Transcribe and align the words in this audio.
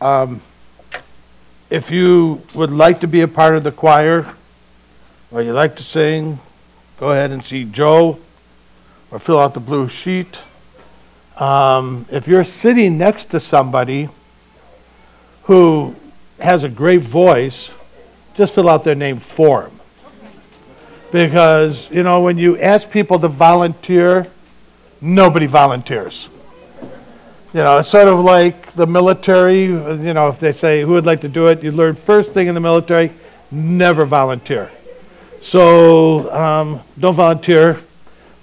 Um, 0.00 0.40
if 1.68 1.90
you 1.90 2.40
would 2.54 2.70
like 2.70 3.00
to 3.00 3.06
be 3.06 3.20
a 3.20 3.28
part 3.28 3.54
of 3.54 3.64
the 3.64 3.72
choir, 3.72 4.34
or 5.30 5.42
you 5.42 5.52
like 5.52 5.76
to 5.76 5.82
sing, 5.82 6.38
go 6.98 7.10
ahead 7.10 7.30
and 7.30 7.44
see 7.44 7.64
Joe, 7.64 8.18
or 9.10 9.18
fill 9.18 9.38
out 9.38 9.52
the 9.52 9.60
blue 9.60 9.88
sheet. 9.88 10.38
Um, 11.36 12.06
if 12.10 12.26
you're 12.26 12.44
sitting 12.44 12.96
next 12.96 13.26
to 13.26 13.40
somebody 13.40 14.08
who 15.44 15.94
has 16.38 16.64
a 16.64 16.68
great 16.68 17.02
voice, 17.02 17.70
just 18.34 18.54
fill 18.54 18.68
out 18.68 18.84
their 18.84 18.94
name 18.94 19.18
for. 19.18 19.70
Because, 21.12 21.90
you 21.90 22.02
know, 22.02 22.22
when 22.22 22.38
you 22.38 22.58
ask 22.58 22.90
people 22.90 23.18
to 23.18 23.28
volunteer, 23.28 24.28
nobody 25.00 25.46
volunteers. 25.46 26.28
You 27.52 27.60
know, 27.60 27.78
it's 27.78 27.88
sort 27.88 28.06
of 28.06 28.20
like 28.20 28.72
the 28.74 28.86
military, 28.86 29.64
you 29.64 30.14
know, 30.14 30.28
if 30.28 30.38
they 30.38 30.52
say, 30.52 30.82
who 30.82 30.92
would 30.92 31.04
like 31.04 31.20
to 31.22 31.28
do 31.28 31.48
it? 31.48 31.64
You 31.64 31.72
learn 31.72 31.96
first 31.96 32.32
thing 32.32 32.46
in 32.46 32.54
the 32.54 32.60
military, 32.60 33.10
never 33.50 34.04
volunteer. 34.04 34.70
So 35.42 36.32
um, 36.32 36.80
don't 36.96 37.14
volunteer. 37.14 37.80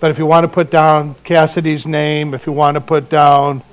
But 0.01 0.11
if 0.11 0.19
you 0.19 0.25
want 0.25 0.43
to 0.43 0.47
put 0.49 0.69
down 0.69 1.15
Cassidy's 1.23 1.85
name, 1.85 2.33
if 2.33 2.45
you 2.45 2.51
want 2.51 2.75
to 2.75 2.81
put 2.81 3.09
down, 3.09 3.63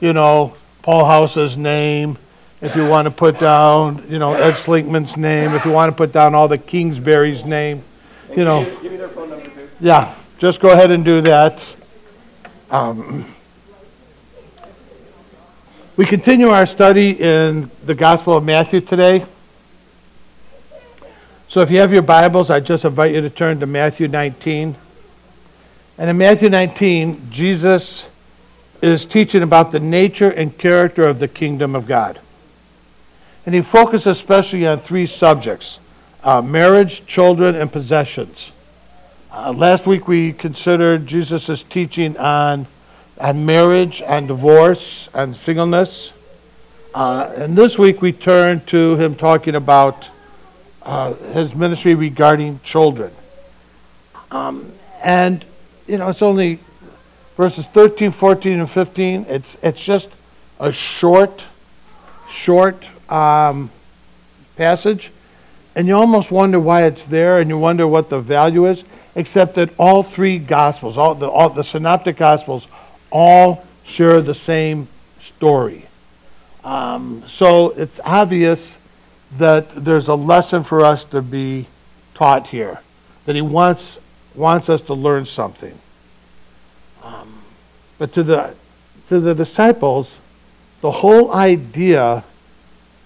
you 0.00 0.12
know, 0.12 0.54
Paul 0.82 1.06
House's 1.06 1.56
name, 1.56 2.18
if 2.60 2.76
you 2.76 2.86
want 2.86 3.06
to 3.06 3.10
put 3.10 3.40
down, 3.40 4.04
you 4.10 4.18
know, 4.18 4.34
Ed 4.34 4.52
Slinkman's 4.52 5.16
name, 5.16 5.54
if 5.54 5.64
you 5.64 5.72
want 5.72 5.90
to 5.90 5.96
put 5.96 6.12
down 6.12 6.34
all 6.34 6.48
the 6.48 6.58
Kingsbury's 6.58 7.44
name, 7.44 7.82
you 8.36 8.44
know. 8.44 8.64
Give 8.82 8.92
me 8.92 8.98
their 8.98 9.08
phone 9.08 9.30
number, 9.30 9.48
too. 9.48 9.68
Yeah, 9.80 10.14
just 10.38 10.60
go 10.60 10.70
ahead 10.70 10.90
and 10.90 11.04
do 11.04 11.22
that. 11.22 11.64
Um, 12.70 13.34
we 15.94 16.06
continue 16.06 16.48
our 16.48 16.64
study 16.64 17.20
in 17.20 17.70
the 17.84 17.94
Gospel 17.94 18.34
of 18.34 18.44
Matthew 18.44 18.80
today. 18.80 19.26
So 21.48 21.60
if 21.60 21.70
you 21.70 21.80
have 21.80 21.92
your 21.92 22.00
Bibles, 22.00 22.48
I 22.48 22.60
just 22.60 22.86
invite 22.86 23.14
you 23.14 23.20
to 23.20 23.28
turn 23.28 23.60
to 23.60 23.66
Matthew 23.66 24.08
19. 24.08 24.74
And 25.98 26.10
in 26.10 26.16
Matthew 26.16 26.48
19, 26.48 27.30
Jesus 27.30 28.08
is 28.80 29.04
teaching 29.04 29.42
about 29.42 29.70
the 29.70 29.80
nature 29.80 30.30
and 30.30 30.56
character 30.56 31.06
of 31.06 31.18
the 31.18 31.28
kingdom 31.28 31.74
of 31.74 31.86
God. 31.86 32.18
And 33.44 33.54
he 33.54 33.60
focuses 33.60 34.06
especially 34.06 34.66
on 34.66 34.78
three 34.78 35.06
subjects 35.06 35.78
uh, 36.24 36.40
marriage, 36.40 37.04
children, 37.04 37.54
and 37.54 37.70
possessions. 37.70 38.50
Uh, 39.30 39.52
last 39.52 39.86
week 39.86 40.08
we 40.08 40.32
considered 40.32 41.06
Jesus' 41.06 41.62
teaching 41.64 42.16
on, 42.16 42.66
on 43.18 43.46
marriage, 43.46 44.02
and 44.02 44.28
divorce, 44.28 45.08
and 45.14 45.36
singleness. 45.36 46.12
Uh, 46.94 47.32
and 47.36 47.56
this 47.56 47.78
week 47.78 48.02
we 48.02 48.12
turn 48.12 48.60
to 48.66 48.96
him 48.96 49.14
talking 49.14 49.54
about 49.54 50.08
uh, 50.82 51.14
his 51.32 51.54
ministry 51.54 51.94
regarding 51.94 52.60
children. 52.64 53.10
Um, 54.30 54.72
and, 55.02 55.44
you 55.86 55.98
know, 55.98 56.08
it's 56.08 56.22
only 56.22 56.58
verses 57.36 57.66
13, 57.66 58.10
14, 58.10 58.60
and 58.60 58.70
15. 58.70 59.26
It's, 59.28 59.56
it's 59.62 59.82
just 59.82 60.08
a 60.60 60.72
short, 60.72 61.42
short 62.30 62.84
um, 63.10 63.70
passage. 64.56 65.10
And 65.74 65.86
you 65.86 65.94
almost 65.94 66.30
wonder 66.30 66.60
why 66.60 66.84
it's 66.84 67.04
there 67.04 67.40
and 67.40 67.48
you 67.48 67.58
wonder 67.58 67.86
what 67.86 68.10
the 68.10 68.20
value 68.20 68.66
is, 68.66 68.84
except 69.14 69.54
that 69.54 69.70
all 69.78 70.02
three 70.02 70.38
Gospels, 70.38 70.98
all 70.98 71.14
the, 71.14 71.28
all 71.28 71.48
the 71.48 71.64
Synoptic 71.64 72.16
Gospels, 72.16 72.68
all 73.12 73.64
share 73.84 74.20
the 74.20 74.34
same 74.34 74.88
story. 75.20 75.86
Um, 76.64 77.22
so 77.26 77.70
it's 77.70 78.00
obvious 78.04 78.78
that 79.38 79.74
there's 79.74 80.08
a 80.08 80.14
lesson 80.14 80.64
for 80.64 80.84
us 80.84 81.04
to 81.06 81.22
be 81.22 81.66
taught 82.14 82.48
here, 82.48 82.80
that 83.26 83.34
he 83.34 83.42
wants, 83.42 84.00
wants 84.34 84.68
us 84.68 84.80
to 84.82 84.94
learn 84.94 85.26
something. 85.26 85.78
Um, 87.02 87.42
but 87.98 88.12
to 88.14 88.22
the, 88.22 88.54
to 89.08 89.20
the 89.20 89.34
disciples, 89.34 90.16
the 90.80 90.90
whole 90.90 91.32
idea 91.32 92.24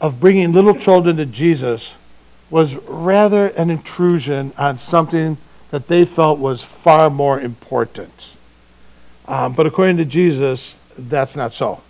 of 0.01 0.21
bringing 0.21 0.53
little 0.53 0.75
children 0.75 1.17
to 1.17 1.27
Jesus 1.27 1.95
was 2.51 2.77
rather 2.77 3.49
an 3.49 3.71
intrusion 3.71 4.53
on 4.59 4.79
something 4.79 5.37
that 5.71 5.89
they 5.89 6.05
felt 6.05 6.39
was 6.39 6.63
far 6.63 7.11
more 7.11 7.41
important. 7.41 8.36
Um, 9.29 9.55
but 9.55 9.67
according 9.67 9.97
to 9.99 10.05
Jesus, 10.05 10.79
that's 10.97 11.35
not 11.35 11.53
so. 11.53 11.83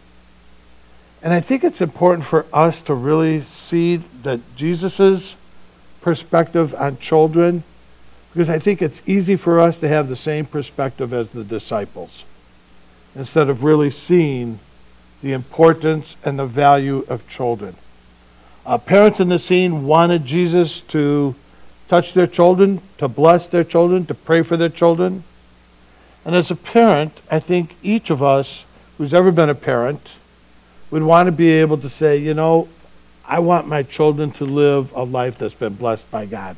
And 1.23 1.33
I 1.33 1.41
think 1.41 1.65
it's 1.65 1.81
important 1.81 2.27
for 2.27 2.47
us 2.53 2.83
to 2.83 2.95
really 2.95 3.41
see 3.41 3.97
that 4.23 4.41
Jesus' 4.57 5.35
perspective 6.01 6.75
on 6.75 6.99
children, 6.99 7.63
because 8.33 8.49
I 8.49 8.59
think 8.59 8.81
it's 8.81 9.03
easy 9.09 9.37
for 9.37 9.61
us 9.61 9.77
to 9.79 9.89
have 9.89 10.09
the 10.09 10.17
same 10.17 10.47
perspective 10.47 11.13
as 11.13 11.31
the 11.31 11.43
disciples, 11.43 12.25
instead 13.15 13.49
of 13.49 13.65
really 13.65 13.91
seeing 13.91 14.61
the 15.23 15.33
importance 15.33 16.17
and 16.25 16.39
the 16.39 16.47
value 16.47 17.05
of 17.09 17.29
children. 17.29 17.75
Uh, 18.65 18.79
parents 18.79 19.21
in 19.21 19.29
the 19.29 19.39
scene 19.39 19.87
wanted 19.87 20.25
Jesus 20.25 20.81
to 20.81 21.35
touch 21.89 22.13
their 22.13 22.27
children, 22.27 22.81
to 22.99 23.09
bless 23.09 23.47
their 23.47 23.65
children, 23.65 24.07
to 24.07 24.15
pray 24.15 24.43
for 24.43 24.57
their 24.57 24.69
children. 24.69 25.25
And 26.27 26.35
as 26.35 26.51
a 26.51 26.57
parent, 26.57 27.21
I 27.31 27.39
think 27.39 27.77
each 27.85 28.11
of 28.11 28.21
us 28.21 28.65
who's 28.99 29.15
ever 29.15 29.31
been 29.31 29.49
a 29.49 29.55
parent 29.55 30.15
would 30.91 31.05
want 31.05 31.29
to 31.29 31.33
be 31.33 31.51
able 31.51 31.79
to 31.79 31.89
say, 31.89 32.17
you 32.17 32.35
know, 32.35 32.67
I 33.25 33.39
want 33.39 33.69
my 33.69 33.85
children 33.85 34.33
to 34.33 34.45
live 34.45 34.93
a 34.93 35.05
life 35.05 35.39
that's 35.39 35.55
been 35.55 35.75
blessed 35.75 36.11
by 36.11 36.27
God. 36.27 36.57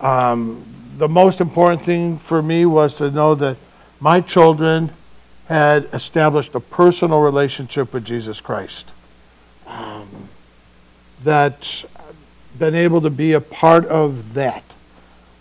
Um, 0.00 0.64
the 0.96 1.08
most 1.08 1.40
important 1.40 1.82
thing 1.82 2.18
for 2.18 2.40
me 2.40 2.64
was 2.64 2.94
to 2.98 3.10
know 3.10 3.34
that 3.34 3.56
my 3.98 4.20
children 4.20 4.90
had 5.48 5.88
established 5.92 6.54
a 6.54 6.60
personal 6.60 7.20
relationship 7.22 7.92
with 7.92 8.04
Jesus 8.04 8.40
Christ. 8.40 8.92
Um, 9.66 10.28
that 11.24 11.84
been 12.56 12.76
able 12.76 13.00
to 13.00 13.10
be 13.10 13.32
a 13.32 13.40
part 13.40 13.86
of 13.86 14.34
that. 14.34 14.62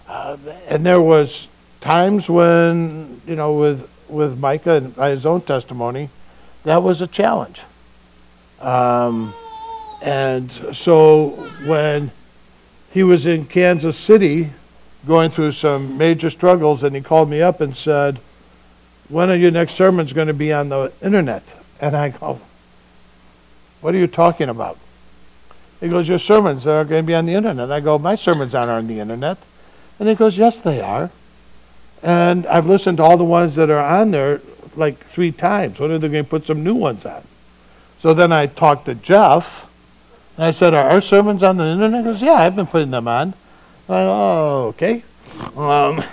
Uh, 0.07 0.37
and 0.67 0.83
there 0.83 1.01
was 1.01 1.49
times 1.81 2.29
when, 2.29 3.21
you 3.27 3.35
know, 3.35 3.53
with 3.53 3.89
with 4.07 4.39
Micah 4.39 4.75
and 4.75 4.95
by 4.95 5.09
his 5.09 5.25
own 5.25 5.41
testimony, 5.41 6.09
that 6.63 6.83
was 6.83 7.01
a 7.01 7.07
challenge. 7.07 7.63
Um, 8.61 9.33
and 10.01 10.51
so 10.73 11.29
when 11.65 12.11
he 12.91 13.03
was 13.03 13.25
in 13.25 13.45
Kansas 13.45 13.97
City 13.97 14.51
going 15.05 15.29
through 15.29 15.51
some 15.51 15.97
major 15.97 16.29
struggles, 16.29 16.83
and 16.83 16.95
he 16.95 17.01
called 17.01 17.29
me 17.29 17.41
up 17.41 17.61
and 17.61 17.75
said, 17.75 18.19
When 19.09 19.29
are 19.29 19.35
your 19.35 19.51
next 19.51 19.73
sermons 19.73 20.13
going 20.13 20.27
to 20.27 20.33
be 20.33 20.51
on 20.51 20.69
the 20.69 20.91
internet? 21.01 21.43
And 21.79 21.95
I 21.95 22.09
go, 22.09 22.39
What 23.81 23.93
are 23.93 23.97
you 23.97 24.07
talking 24.07 24.49
about? 24.49 24.77
He 25.79 25.89
goes, 25.89 26.07
Your 26.07 26.19
sermons 26.19 26.65
are 26.65 26.85
going 26.85 27.03
to 27.03 27.07
be 27.07 27.13
on 27.13 27.25
the 27.25 27.33
internet. 27.33 27.71
I 27.71 27.79
go, 27.79 27.97
My 27.97 28.15
sermons 28.15 28.55
aren't 28.55 28.71
on 28.71 28.87
the 28.87 28.99
internet. 28.99 29.37
And 29.99 30.09
he 30.09 30.15
goes, 30.15 30.37
Yes, 30.37 30.59
they 30.59 30.81
are. 30.81 31.11
And 32.05 32.45
I've 32.45 32.67
listened 32.67 32.97
to 32.97 33.03
all 33.03 33.17
the 33.17 33.23
ones 33.23 33.55
that 33.55 33.71
are 33.71 33.79
on 33.79 34.11
there 34.11 34.39
like 34.75 34.97
three 34.97 35.31
times. 35.31 35.79
When 35.79 35.89
are 35.89 35.97
they 35.97 36.07
going 36.07 36.23
to 36.23 36.29
put 36.29 36.45
some 36.45 36.63
new 36.63 36.75
ones 36.75 37.03
on? 37.03 37.23
So 37.97 38.13
then 38.13 38.31
I 38.31 38.45
talked 38.45 38.85
to 38.85 38.93
Jeff, 38.93 39.67
and 40.37 40.45
I 40.45 40.51
said, 40.51 40.75
Are 40.75 40.87
our 40.87 41.01
sermons 41.01 41.41
on 41.41 41.57
the 41.57 41.65
internet? 41.65 42.05
He 42.05 42.11
goes, 42.11 42.21
Yeah, 42.21 42.33
I've 42.33 42.55
been 42.55 42.67
putting 42.67 42.91
them 42.91 43.07
on. 43.07 43.33
I 43.89 44.01
Oh, 44.03 44.65
okay. 44.67 45.03
Um, 45.57 46.03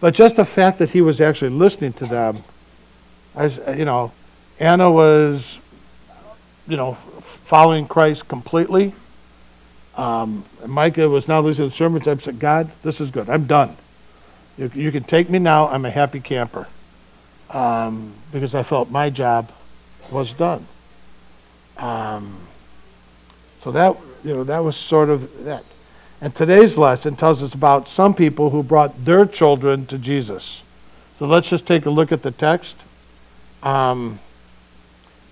but 0.00 0.12
just 0.12 0.34
the 0.34 0.44
fact 0.44 0.80
that 0.80 0.90
he 0.90 1.00
was 1.00 1.20
actually 1.20 1.50
listening 1.50 1.92
to 1.92 2.06
them, 2.06 2.38
I, 3.36 3.46
you 3.74 3.84
know, 3.84 4.10
Anna 4.58 4.90
was, 4.90 5.60
you 6.66 6.76
know, 6.76 6.94
following 6.94 7.86
Christ 7.86 8.26
completely. 8.26 8.94
Um, 9.96 10.44
Micah 10.66 11.08
was 11.08 11.28
now 11.28 11.40
listening 11.42 11.70
to 11.70 11.76
sermons. 11.76 12.08
I 12.08 12.16
said, 12.16 12.40
God, 12.40 12.72
this 12.82 13.00
is 13.00 13.12
good. 13.12 13.30
I'm 13.30 13.46
done. 13.46 13.76
You, 14.60 14.70
you 14.74 14.92
can 14.92 15.04
take 15.04 15.30
me 15.30 15.38
now. 15.38 15.68
I'm 15.68 15.86
a 15.86 15.90
happy 15.90 16.20
camper. 16.20 16.68
Um, 17.48 18.12
because 18.30 18.54
I 18.54 18.62
felt 18.62 18.90
my 18.90 19.08
job 19.08 19.50
was 20.10 20.34
done. 20.34 20.66
Um, 21.78 22.36
so 23.62 23.72
that, 23.72 23.96
you 24.22 24.34
know, 24.34 24.44
that 24.44 24.58
was 24.58 24.76
sort 24.76 25.08
of 25.08 25.44
that. 25.44 25.64
And 26.20 26.34
today's 26.34 26.76
lesson 26.76 27.16
tells 27.16 27.42
us 27.42 27.54
about 27.54 27.88
some 27.88 28.14
people 28.14 28.50
who 28.50 28.62
brought 28.62 29.06
their 29.06 29.24
children 29.24 29.86
to 29.86 29.96
Jesus. 29.96 30.62
So 31.18 31.26
let's 31.26 31.48
just 31.48 31.66
take 31.66 31.86
a 31.86 31.90
look 31.90 32.12
at 32.12 32.22
the 32.22 32.30
text. 32.30 32.76
Um, 33.62 34.18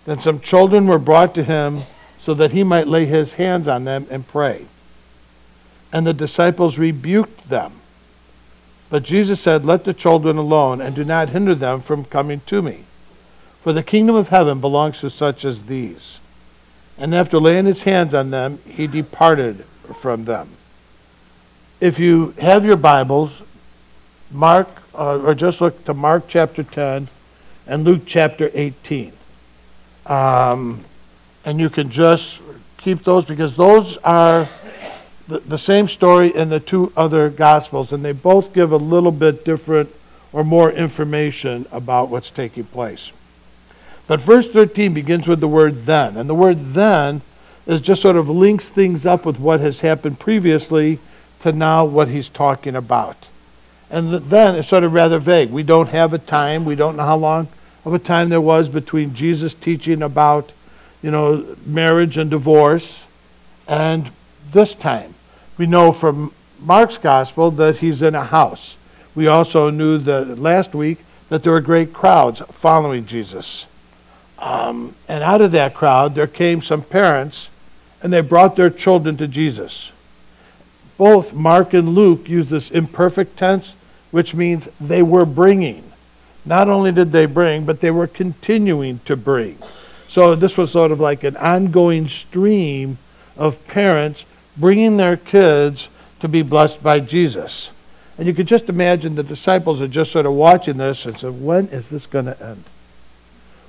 then 0.07 0.21
some 0.21 0.41
children 0.41 0.87
were 0.87 0.99
brought 0.99 1.35
to 1.35 1.45
him 1.45 1.83
so 2.19 2.33
that 2.33 2.53
he 2.53 2.65
might 2.65 2.89
lay 2.89 3.05
his 3.05 3.35
hands 3.35 3.69
on 3.69 3.85
them 3.85 4.07
and 4.11 4.27
pray. 4.27 4.65
And 5.93 6.07
the 6.07 6.15
disciples 6.15 6.79
rebuked 6.79 7.51
them. 7.51 7.73
But 8.91 9.03
Jesus 9.03 9.41
said, 9.41 9.65
Let 9.65 9.85
the 9.85 9.93
children 9.93 10.37
alone, 10.39 10.81
and 10.81 10.95
do 10.95 11.05
not 11.05 11.31
hinder 11.31 11.55
them 11.55 11.81
from 11.81 12.05
coming 12.05 12.41
to 12.47 12.63
me. 12.63 12.85
For 13.61 13.73
the 13.73 13.83
kingdom 13.83 14.17
of 14.17 14.29
heaven 14.29 14.61
belongs 14.61 15.01
to 15.01 15.11
such 15.11 15.45
as 15.45 15.67
these. 15.67 16.21
And 16.97 17.15
after 17.15 17.39
laying 17.39 17.67
his 17.67 17.83
hands 17.83 18.15
on 18.15 18.31
them, 18.31 18.59
he 18.67 18.87
departed 18.87 19.65
from 20.01 20.25
them. 20.25 20.49
If 21.81 21.99
you 21.99 22.35
have 22.41 22.65
your 22.65 22.77
Bibles, 22.77 23.43
Mark, 24.33 24.69
uh, 24.95 25.19
or 25.19 25.35
just 25.35 25.61
look 25.61 25.85
to 25.85 25.95
Mark 25.95 26.25
chapter 26.29 26.63
10 26.63 27.09
and 27.67 27.85
Luke 27.85 28.03
chapter 28.07 28.51
18. 28.53 29.13
Um, 30.07 30.85
and 31.45 31.61
you 31.61 31.71
can 31.71 31.91
just 31.91 32.39
keep 32.79 33.05
those 33.05 33.25
because 33.25 33.57
those 33.57 33.97
are 33.99 34.49
the, 35.29 35.41
the 35.41 35.59
same 35.59 35.89
story 35.89 36.35
in 36.35 36.49
the 36.49 36.61
two 36.61 36.93
other 36.97 37.29
Gospels, 37.29 37.93
and 37.93 38.05
they 38.05 38.13
both 38.13 38.53
give 38.55 38.73
a 38.73 38.77
little 38.77 39.13
bit 39.13 39.45
different 39.45 39.95
or 40.33 40.43
more 40.43 40.71
information 40.71 41.67
about 41.71 42.09
what's 42.09 42.31
taking 42.31 42.65
place. 42.65 43.13
But 44.07 44.21
verse 44.21 44.49
13 44.49 44.95
begins 44.95 45.29
with 45.29 45.41
the 45.41 45.49
word 45.49 45.85
then. 45.85 46.17
And 46.17 46.29
the 46.29 46.35
word 46.35 46.73
then 46.73 47.21
is 47.67 47.83
just 47.83 48.01
sort 48.01 48.17
of 48.17 48.29
links 48.29 48.71
things 48.71 49.05
up 49.05 49.27
with 49.27 49.39
what 49.39 49.61
has 49.61 49.83
happened 49.83 50.19
previously 50.19 50.99
to 51.41 51.53
now 51.53 51.85
what 51.85 52.09
he's 52.09 52.31
talking 52.31 52.75
about. 52.75 53.29
And 53.91 54.13
then 54.13 54.55
it's 54.55 54.69
sort 54.69 54.85
of 54.85 54.95
rather 54.95 55.19
vague. 55.19 55.51
We 55.51 55.63
don't 55.63 55.89
have 55.91 56.13
a 56.13 56.19
time. 56.19 56.65
We 56.65 56.75
don't 56.75 56.97
know 56.97 57.05
how 57.05 57.17
long 57.17 57.49
of 57.85 57.93
a 57.93 57.99
time 57.99 58.31
there 58.31 58.41
was 58.41 58.69
between 58.69 59.15
Jesus 59.15 59.55
teaching 59.55 60.03
about, 60.03 60.53
you 61.03 61.11
know, 61.11 61.57
marriage 61.67 62.17
and 62.17 62.31
divorce 62.31 63.05
and 63.67 64.11
this 64.53 64.75
time. 64.75 65.15
We 65.59 65.67
know 65.67 65.91
from 65.91 66.33
Mark's 66.61 66.99
gospel 66.99 67.51
that 67.53 67.79
he's 67.79 68.01
in 68.01 68.15
a 68.15 68.25
house. 68.25 68.77
We 69.15 69.27
also 69.27 69.71
knew 69.71 69.99
that 69.99 70.39
last 70.39 70.75
week 70.75 70.99
that 71.29 71.43
there 71.43 71.53
were 71.53 71.61
great 71.61 71.93
crowds 71.93 72.41
following 72.53 73.07
Jesus. 73.07 73.67
Um, 74.39 74.95
and 75.09 75.25
out 75.25 75.41
of 75.41 75.51
that 75.53 75.75
crowd, 75.75 76.15
there 76.15 76.29
came 76.29 76.63
some 76.63 76.83
parents, 76.83 77.51
and 78.01 78.13
they 78.13 78.21
brought 78.21 78.55
their 78.55 78.71
children 78.71 79.17
to 79.17 79.27
Jesus. 79.27 79.91
Both 80.97 81.33
Mark 81.33 81.75
and 81.75 81.89
Luke 81.91 82.29
use 82.29 82.49
this 82.49 82.71
imperfect 82.71 83.37
tense, 83.37 83.75
which 84.13 84.35
means 84.35 84.69
they 84.81 85.03
were 85.03 85.27
bringing. 85.27 85.83
Not 86.45 86.69
only 86.69 86.93
did 86.93 87.11
they 87.11 87.27
bring, 87.27 87.65
but 87.65 87.81
they 87.81 87.91
were 87.91 88.07
continuing 88.07 89.01
to 89.07 89.17
bring. 89.17 89.59
So 90.09 90.35
this 90.35 90.57
was 90.57 90.71
sort 90.71 90.93
of 90.93 91.01
like 91.01 91.25
an 91.25 91.37
ongoing 91.37 92.07
stream 92.09 92.99
of 93.37 93.67
parents 93.67 94.25
bringing 94.59 94.97
their 94.97 95.17
kids 95.17 95.89
to 96.21 96.29
be 96.29 96.43
blessed 96.43 96.83
by 96.83 97.01
Jesus. 97.01 97.71
And 98.17 98.27
you 98.27 98.35
could 98.35 98.49
just 98.49 98.69
imagine 98.69 99.15
the 99.15 99.23
disciples 99.23 99.81
are 99.81 99.89
just 99.89 100.11
sort 100.11 100.27
of 100.27 100.33
watching 100.33 100.77
this 100.77 101.07
and 101.07 101.17
said, 101.17 101.41
when 101.41 101.69
is 101.69 101.89
this 101.89 102.07
going 102.07 102.25
to 102.25 102.45
end? 102.45 102.65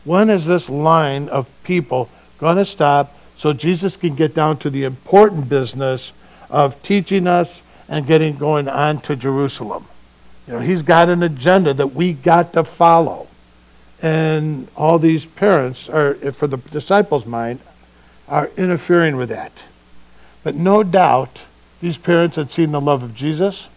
When 0.04 0.30
is 0.30 0.46
this 0.46 0.70
line 0.70 1.30
of 1.30 1.48
people 1.64 2.10
going 2.40 2.58
to 2.58 2.66
stop 2.66 3.16
so 3.38 3.54
Jesus 3.54 3.96
can 3.96 4.16
get 4.16 4.34
down 4.34 4.58
to 4.58 4.70
the 4.70 4.86
important 4.86 5.50
business 5.50 6.14
of 6.50 6.82
teaching 6.82 7.28
us 7.28 7.62
and 7.88 8.08
getting 8.08 8.38
going 8.38 8.68
on 8.68 9.02
to 9.02 9.16
Jerusalem? 9.16 9.86
You 10.48 10.54
know, 10.54 10.60
he's 10.62 10.82
got 10.82 11.10
an 11.10 11.22
agenda 11.22 11.76
that 11.76 11.94
we 11.94 12.14
got 12.14 12.54
to 12.54 12.64
follow. 12.64 13.28
And 14.02 14.68
all 14.76 14.98
these 14.98 15.26
parents 15.26 15.90
are, 15.90 16.16
for 16.32 16.48
the 16.48 16.58
disciples' 16.58 17.28
mind, 17.28 17.60
are 18.28 18.50
interfering 18.58 19.16
with 19.16 19.30
that. 19.30 19.52
But 20.44 20.56
no 20.56 20.84
doubt, 20.84 21.44
these 21.82 21.98
parents 21.98 22.36
had 22.36 22.52
seen 22.52 22.72
the 22.72 22.82
love 22.82 23.04
of 23.04 23.16
Jesus. 23.16 23.70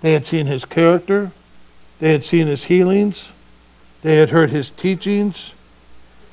They 0.00 0.12
had 0.12 0.26
seen 0.26 0.46
his 0.46 0.64
character. 0.64 1.30
They 1.98 2.12
had 2.12 2.24
seen 2.24 2.46
his 2.46 2.64
healings. 2.64 3.32
They 4.02 4.16
had 4.16 4.30
heard 4.30 4.50
his 4.50 4.70
teachings. 4.70 5.52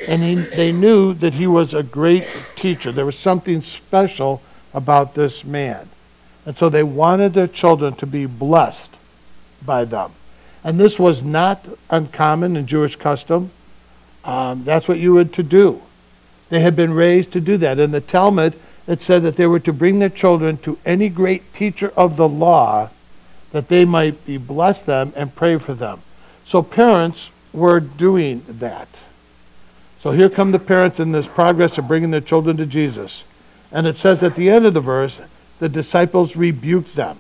And 0.08 0.22
he, 0.22 0.36
they 0.36 0.72
knew 0.72 1.14
that 1.16 1.34
he 1.34 1.48
was 1.48 1.74
a 1.74 1.84
great 1.84 2.28
teacher. 2.56 2.92
There 2.92 3.06
was 3.06 3.18
something 3.18 3.62
special 3.62 4.42
about 4.74 5.16
this 5.16 5.46
man. 5.46 5.88
And 6.46 6.58
so 6.58 6.70
they 6.70 6.84
wanted 6.84 7.34
their 7.34 7.48
children 7.48 7.94
to 7.96 8.06
be 8.06 8.26
blessed 8.26 8.98
by 9.66 9.86
them. 9.86 10.12
And 10.64 10.80
this 10.80 11.00
was 11.00 11.24
not 11.24 11.66
uncommon 11.90 12.58
in 12.58 12.68
Jewish 12.68 12.96
custom. 12.96 13.52
Um, 14.26 14.64
that's 14.64 14.88
what 14.88 15.00
you 15.00 15.14
were 15.14 15.26
to 15.26 15.44
do. 15.44 15.82
They 16.50 16.60
had 16.60 16.76
been 16.76 16.94
raised 16.94 17.32
to 17.34 17.42
do 17.42 17.58
that. 17.58 17.80
In 17.80 17.92
the 17.92 18.02
Talmud, 18.02 18.56
it 18.88 19.02
said 19.02 19.24
that 19.24 19.36
they 19.36 19.48
were 19.48 19.60
to 19.60 19.74
bring 19.74 20.00
their 20.00 20.10
children 20.10 20.58
to 20.58 20.78
any 20.86 21.10
great 21.10 21.54
teacher 21.54 21.92
of 21.96 22.18
the 22.18 22.28
law 22.28 22.90
that 23.52 23.68
they 23.68 23.86
might 23.86 24.26
be 24.26 24.38
bless 24.38 24.82
them 24.82 25.14
and 25.16 25.36
pray 25.36 25.58
for 25.58 25.74
them. 25.74 26.02
So 26.46 26.62
parents 26.62 27.30
were 27.54 27.80
doing 27.80 28.44
that. 28.48 28.88
So 30.00 30.12
here 30.12 30.30
come 30.30 30.52
the 30.52 30.60
parents 30.60 31.00
in 31.00 31.14
this 31.14 31.28
progress 31.28 31.78
of 31.78 31.88
bringing 31.88 32.12
their 32.12 32.20
children 32.20 32.58
to 32.58 32.66
Jesus. 32.66 33.24
And 33.72 33.88
it 33.88 33.98
says 33.98 34.22
at 34.22 34.36
the 34.36 34.50
end 34.50 34.66
of 34.66 34.74
the 34.74 34.82
verse, 34.82 35.22
the 35.60 35.70
disciples 35.70 36.36
rebuked 36.36 36.96
them. 36.96 37.18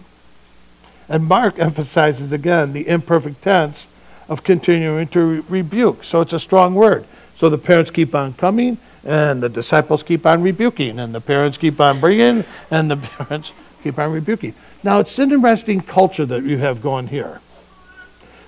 And 1.07 1.25
Mark 1.25 1.59
emphasizes 1.59 2.33
again 2.33 2.73
the 2.73 2.87
imperfect 2.87 3.41
tense 3.41 3.87
of 4.27 4.43
continuing 4.43 5.07
to 5.07 5.25
re- 5.25 5.43
rebuke. 5.47 6.03
So 6.03 6.21
it's 6.21 6.33
a 6.33 6.39
strong 6.39 6.75
word. 6.75 7.05
So 7.35 7.49
the 7.49 7.57
parents 7.57 7.91
keep 7.91 8.13
on 8.13 8.33
coming, 8.33 8.77
and 9.05 9.43
the 9.43 9.49
disciples 9.49 10.01
keep 10.03 10.25
on 10.25 10.41
rebuking, 10.41 10.99
and 10.99 11.13
the 11.13 11.21
parents 11.21 11.57
keep 11.57 11.79
on 11.79 11.99
bringing, 11.99 12.45
and 12.71 12.89
the 12.89 12.97
parents 13.17 13.51
keep 13.81 13.99
on 13.99 14.11
rebuking. 14.11 14.53
Now, 14.83 14.99
it's 14.99 15.17
an 15.19 15.31
interesting 15.31 15.81
culture 15.81 16.25
that 16.25 16.43
you 16.43 16.57
have 16.57 16.81
going 16.81 17.07
here. 17.07 17.41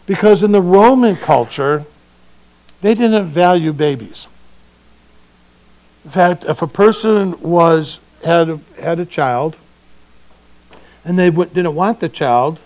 Because 0.06 0.44
in 0.44 0.52
the 0.52 0.62
Roman 0.62 1.16
culture, 1.16 1.86
they 2.82 2.94
didn't 2.94 3.28
value 3.28 3.74
babies. 3.74 4.28
In 6.04 6.12
fact, 6.12 6.44
if 6.44 6.62
a 6.62 6.68
person 6.68 7.40
was 7.42 8.00
had 8.24 8.50
a, 8.50 8.60
had 8.80 9.00
a 9.00 9.06
child 9.06 9.56
and 11.04 11.18
they 11.18 11.30
w- 11.30 11.50
didn't 11.50 11.76
want 11.76 12.00
the 12.00 12.10
child, 12.10 12.60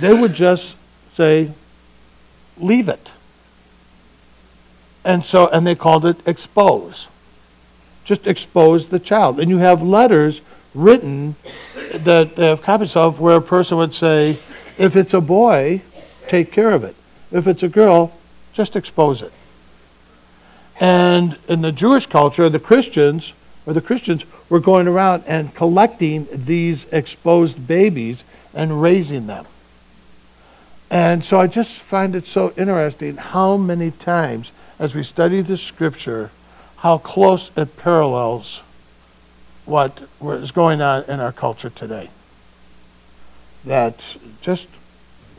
they 0.00 0.12
would 0.12 0.34
just 0.34 0.74
say, 1.14 1.52
"Leave 2.58 2.88
it." 2.88 3.08
And 5.04 5.24
so, 5.24 5.46
and 5.48 5.64
they 5.66 5.74
called 5.76 6.04
it 6.04 6.16
expose 6.26 7.06
just 8.04 8.26
expose 8.26 8.86
the 8.86 8.98
child. 8.98 9.40
And 9.40 9.50
you 9.50 9.58
have 9.58 9.82
letters 9.82 10.40
written 10.74 11.36
that 11.92 12.36
they 12.36 12.46
have 12.46 12.62
copies 12.62 12.96
of 12.96 13.20
where 13.20 13.36
a 13.36 13.42
person 13.42 13.78
would 13.78 13.94
say, 13.94 14.38
if 14.76 14.96
it's 14.96 15.14
a 15.14 15.20
boy, 15.20 15.82
take 16.28 16.52
care 16.52 16.72
of 16.72 16.84
it. 16.84 16.96
If 17.30 17.46
it's 17.46 17.62
a 17.62 17.68
girl, 17.68 18.12
just 18.52 18.76
expose 18.76 19.22
it. 19.22 19.32
And 20.80 21.38
in 21.48 21.62
the 21.62 21.72
Jewish 21.72 22.06
culture, 22.06 22.48
the 22.48 22.58
Christians, 22.58 23.32
or 23.66 23.72
the 23.72 23.80
Christians, 23.80 24.24
were 24.48 24.60
going 24.60 24.88
around 24.88 25.24
and 25.26 25.54
collecting 25.54 26.26
these 26.32 26.86
exposed 26.92 27.66
babies 27.66 28.24
and 28.52 28.82
raising 28.82 29.26
them. 29.26 29.46
And 30.90 31.24
so 31.24 31.40
I 31.40 31.46
just 31.46 31.80
find 31.80 32.14
it 32.14 32.26
so 32.26 32.52
interesting 32.56 33.16
how 33.16 33.56
many 33.56 33.90
times, 33.90 34.52
as 34.78 34.94
we 34.94 35.02
study 35.02 35.40
the 35.40 35.56
scripture, 35.56 36.30
how 36.84 36.98
close 36.98 37.50
it 37.56 37.78
parallels 37.78 38.60
what 39.64 40.02
is 40.20 40.50
going 40.50 40.82
on 40.82 41.02
in 41.04 41.18
our 41.18 41.32
culture 41.32 41.70
today. 41.70 42.10
That 43.64 44.04
just 44.42 44.68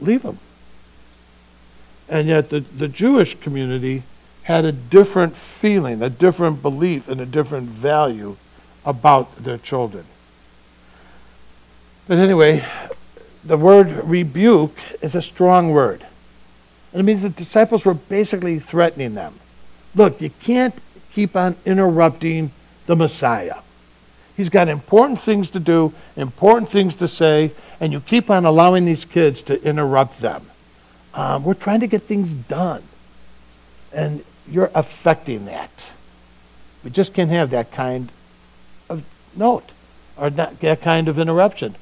leave 0.01 0.23
them. 0.23 0.39
And 2.09 2.27
yet 2.27 2.49
the, 2.49 2.61
the 2.61 2.87
Jewish 2.87 3.39
community 3.39 4.01
had 4.41 4.65
a 4.65 4.71
different 4.71 5.35
feeling, 5.35 6.01
a 6.01 6.09
different 6.09 6.63
belief, 6.63 7.07
and 7.07 7.21
a 7.21 7.27
different 7.27 7.69
value 7.69 8.37
about 8.83 9.35
their 9.43 9.59
children. 9.59 10.05
But 12.07 12.17
anyway, 12.17 12.65
the 13.43 13.57
word 13.57 14.03
rebuke 14.03 14.79
is 14.99 15.13
a 15.13 15.21
strong 15.21 15.69
word. 15.69 16.03
And 16.91 17.01
it 17.01 17.03
means 17.03 17.21
the 17.21 17.29
disciples 17.29 17.85
were 17.85 17.93
basically 17.93 18.57
threatening 18.57 19.13
them. 19.13 19.35
Look, 19.93 20.19
you 20.21 20.31
can't 20.41 20.73
keep 21.15 21.33
on 21.33 21.55
interrupting 21.65 22.51
the 22.87 22.95
Messiah. 22.95 23.59
He's 24.35 24.49
got 24.49 24.67
important 24.67 25.21
things 25.21 25.49
to 25.51 25.61
do, 25.61 25.93
important 26.17 26.69
things 26.69 26.93
to 26.95 27.07
say, 27.07 27.51
and 27.79 27.93
you 27.93 28.01
keep 28.01 28.29
on 28.29 28.43
allowing 28.43 28.83
these 28.83 29.05
kids 29.05 29.41
to 29.43 29.63
interrupt 29.63 30.19
them. 30.19 30.45
Um, 31.13 31.45
we're 31.45 31.53
trying 31.53 31.79
to 31.79 31.87
get 31.87 32.01
things 32.01 32.33
done, 32.33 32.83
and 33.93 34.25
you're 34.51 34.71
affecting 34.75 35.45
that. 35.45 35.71
We 36.83 36.91
just 36.91 37.13
can't 37.13 37.29
have 37.29 37.49
that 37.51 37.71
kind 37.71 38.11
of 38.89 39.05
note 39.37 39.71
or 40.17 40.29
that, 40.31 40.59
that 40.59 40.81
kind 40.81 41.07
of 41.07 41.17
interruption. 41.17 41.75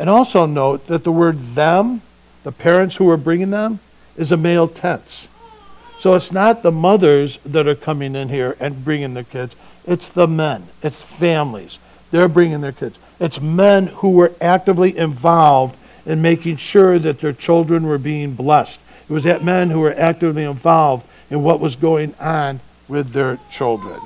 And 0.00 0.10
also 0.10 0.46
note 0.46 0.88
that 0.88 1.04
the 1.04 1.12
word 1.12 1.54
them, 1.54 2.02
the 2.42 2.52
parents 2.52 2.96
who 2.96 3.08
are 3.08 3.16
bringing 3.16 3.50
them, 3.50 3.78
is 4.16 4.32
a 4.32 4.36
male 4.36 4.66
tense. 4.66 5.28
So 6.00 6.14
it's 6.14 6.32
not 6.32 6.62
the 6.62 6.72
mothers 6.72 7.38
that 7.44 7.68
are 7.68 7.74
coming 7.74 8.16
in 8.16 8.30
here 8.30 8.56
and 8.58 8.82
bringing 8.82 9.12
their 9.12 9.22
kids. 9.22 9.54
It's 9.86 10.08
the 10.08 10.26
men. 10.26 10.66
It's 10.82 10.98
families. 10.98 11.78
They're 12.10 12.26
bringing 12.26 12.62
their 12.62 12.72
kids. 12.72 12.98
It's 13.20 13.38
men 13.38 13.88
who 13.88 14.12
were 14.12 14.32
actively 14.40 14.96
involved 14.96 15.76
in 16.06 16.22
making 16.22 16.56
sure 16.56 16.98
that 16.98 17.20
their 17.20 17.34
children 17.34 17.86
were 17.86 17.98
being 17.98 18.34
blessed. 18.34 18.80
It 19.10 19.12
was 19.12 19.24
that 19.24 19.44
men 19.44 19.68
who 19.68 19.80
were 19.80 19.92
actively 19.92 20.44
involved 20.44 21.06
in 21.28 21.42
what 21.42 21.60
was 21.60 21.76
going 21.76 22.14
on 22.18 22.60
with 22.88 23.12
their 23.12 23.38
children. 23.52 24.00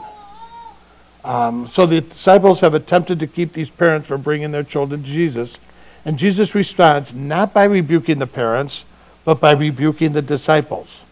Um, 1.22 1.68
so 1.68 1.86
the 1.86 2.00
disciples 2.00 2.58
have 2.58 2.74
attempted 2.74 3.20
to 3.20 3.28
keep 3.28 3.52
these 3.52 3.70
parents 3.70 4.08
from 4.08 4.22
bringing 4.22 4.50
their 4.50 4.64
children 4.64 5.04
to 5.04 5.08
Jesus. 5.08 5.58
And 6.04 6.18
Jesus 6.18 6.56
responds 6.56 7.14
not 7.14 7.54
by 7.54 7.62
rebuking 7.62 8.18
the 8.18 8.26
parents, 8.26 8.82
but 9.24 9.40
by 9.40 9.52
rebuking 9.52 10.12
the 10.12 10.22
disciples. 10.22 11.04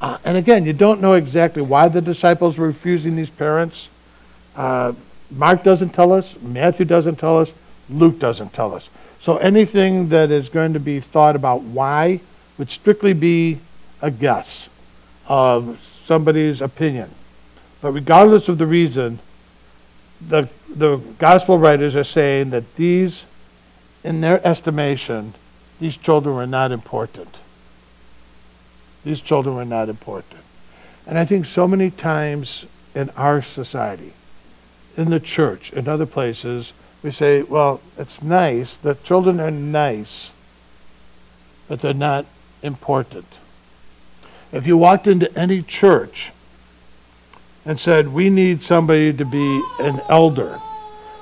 Uh, 0.00 0.18
and 0.24 0.36
again, 0.36 0.64
you 0.64 0.72
don't 0.72 1.00
know 1.00 1.14
exactly 1.14 1.62
why 1.62 1.88
the 1.88 2.00
disciples 2.00 2.56
were 2.56 2.68
refusing 2.68 3.16
these 3.16 3.30
parents. 3.30 3.88
Uh, 4.54 4.92
Mark 5.30 5.62
doesn't 5.62 5.90
tell 5.90 6.12
us, 6.12 6.40
Matthew 6.40 6.86
doesn't 6.86 7.16
tell 7.16 7.38
us, 7.38 7.52
Luke 7.90 8.18
doesn't 8.18 8.52
tell 8.52 8.74
us. 8.74 8.88
So 9.20 9.36
anything 9.38 10.08
that 10.10 10.30
is 10.30 10.48
going 10.48 10.72
to 10.74 10.80
be 10.80 11.00
thought 11.00 11.34
about 11.34 11.62
why 11.62 12.20
would 12.56 12.70
strictly 12.70 13.12
be 13.12 13.58
a 14.00 14.10
guess 14.10 14.68
of 15.26 15.80
somebody's 16.04 16.60
opinion. 16.60 17.10
But 17.80 17.92
regardless 17.92 18.48
of 18.48 18.58
the 18.58 18.66
reason, 18.66 19.18
the, 20.26 20.48
the 20.68 20.98
gospel 21.18 21.58
writers 21.58 21.94
are 21.94 22.04
saying 22.04 22.50
that 22.50 22.76
these, 22.76 23.24
in 24.02 24.20
their 24.20 24.44
estimation, 24.46 25.34
these 25.80 25.96
children 25.96 26.34
were 26.34 26.46
not 26.46 26.72
important. 26.72 27.36
These 29.08 29.22
children 29.22 29.56
were 29.56 29.64
not 29.64 29.88
important. 29.88 30.42
And 31.06 31.18
I 31.18 31.24
think 31.24 31.46
so 31.46 31.66
many 31.66 31.90
times 31.90 32.66
in 32.94 33.08
our 33.16 33.40
society, 33.40 34.12
in 34.98 35.08
the 35.08 35.18
church, 35.18 35.72
in 35.72 35.88
other 35.88 36.04
places, 36.04 36.74
we 37.02 37.10
say, 37.10 37.40
well, 37.40 37.80
it's 37.96 38.22
nice. 38.22 38.76
The 38.76 38.96
children 38.96 39.40
are 39.40 39.50
nice, 39.50 40.32
but 41.68 41.80
they're 41.80 41.94
not 41.94 42.26
important. 42.62 43.24
If 44.52 44.66
you 44.66 44.76
walked 44.76 45.06
into 45.06 45.34
any 45.38 45.62
church 45.62 46.30
and 47.64 47.80
said, 47.80 48.08
we 48.08 48.28
need 48.28 48.62
somebody 48.62 49.14
to 49.14 49.24
be 49.24 49.62
an 49.80 50.02
elder, 50.10 50.58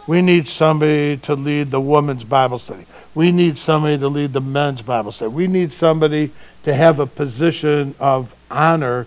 we 0.06 0.22
need 0.22 0.48
somebody 0.48 1.16
to 1.18 1.34
lead 1.34 1.70
the 1.70 1.80
women's 1.80 2.24
Bible 2.24 2.58
study, 2.58 2.86
we 3.14 3.32
need 3.32 3.58
somebody 3.58 3.98
to 3.98 4.08
lead 4.08 4.32
the 4.32 4.40
men's 4.40 4.82
Bible 4.82 5.12
study, 5.12 5.30
we 5.30 5.46
need 5.46 5.72
somebody 5.72 6.30
to 6.64 6.74
have 6.74 6.98
a 6.98 7.06
position 7.06 7.94
of 7.98 8.34
honor, 8.50 9.06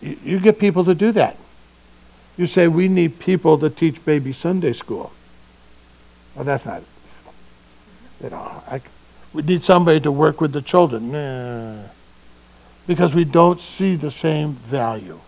you, 0.00 0.16
you 0.24 0.40
get 0.40 0.58
people 0.58 0.84
to 0.84 0.94
do 0.94 1.12
that. 1.12 1.36
You 2.36 2.46
say, 2.46 2.68
we 2.68 2.88
need 2.88 3.18
people 3.18 3.58
to 3.58 3.68
teach 3.68 4.02
baby 4.04 4.32
Sunday 4.32 4.72
school. 4.72 5.12
Well, 6.34 6.44
that's 6.44 6.64
not, 6.64 6.82
you 8.22 8.30
know, 8.30 8.62
I, 8.66 8.80
we 9.32 9.42
need 9.42 9.64
somebody 9.64 10.00
to 10.00 10.12
work 10.12 10.40
with 10.40 10.52
the 10.52 10.62
children. 10.62 11.12
Nah, 11.12 11.82
because 12.86 13.14
we 13.14 13.24
don't 13.24 13.60
see 13.60 13.94
the 13.94 14.10
same 14.10 14.52
value. 14.52 15.20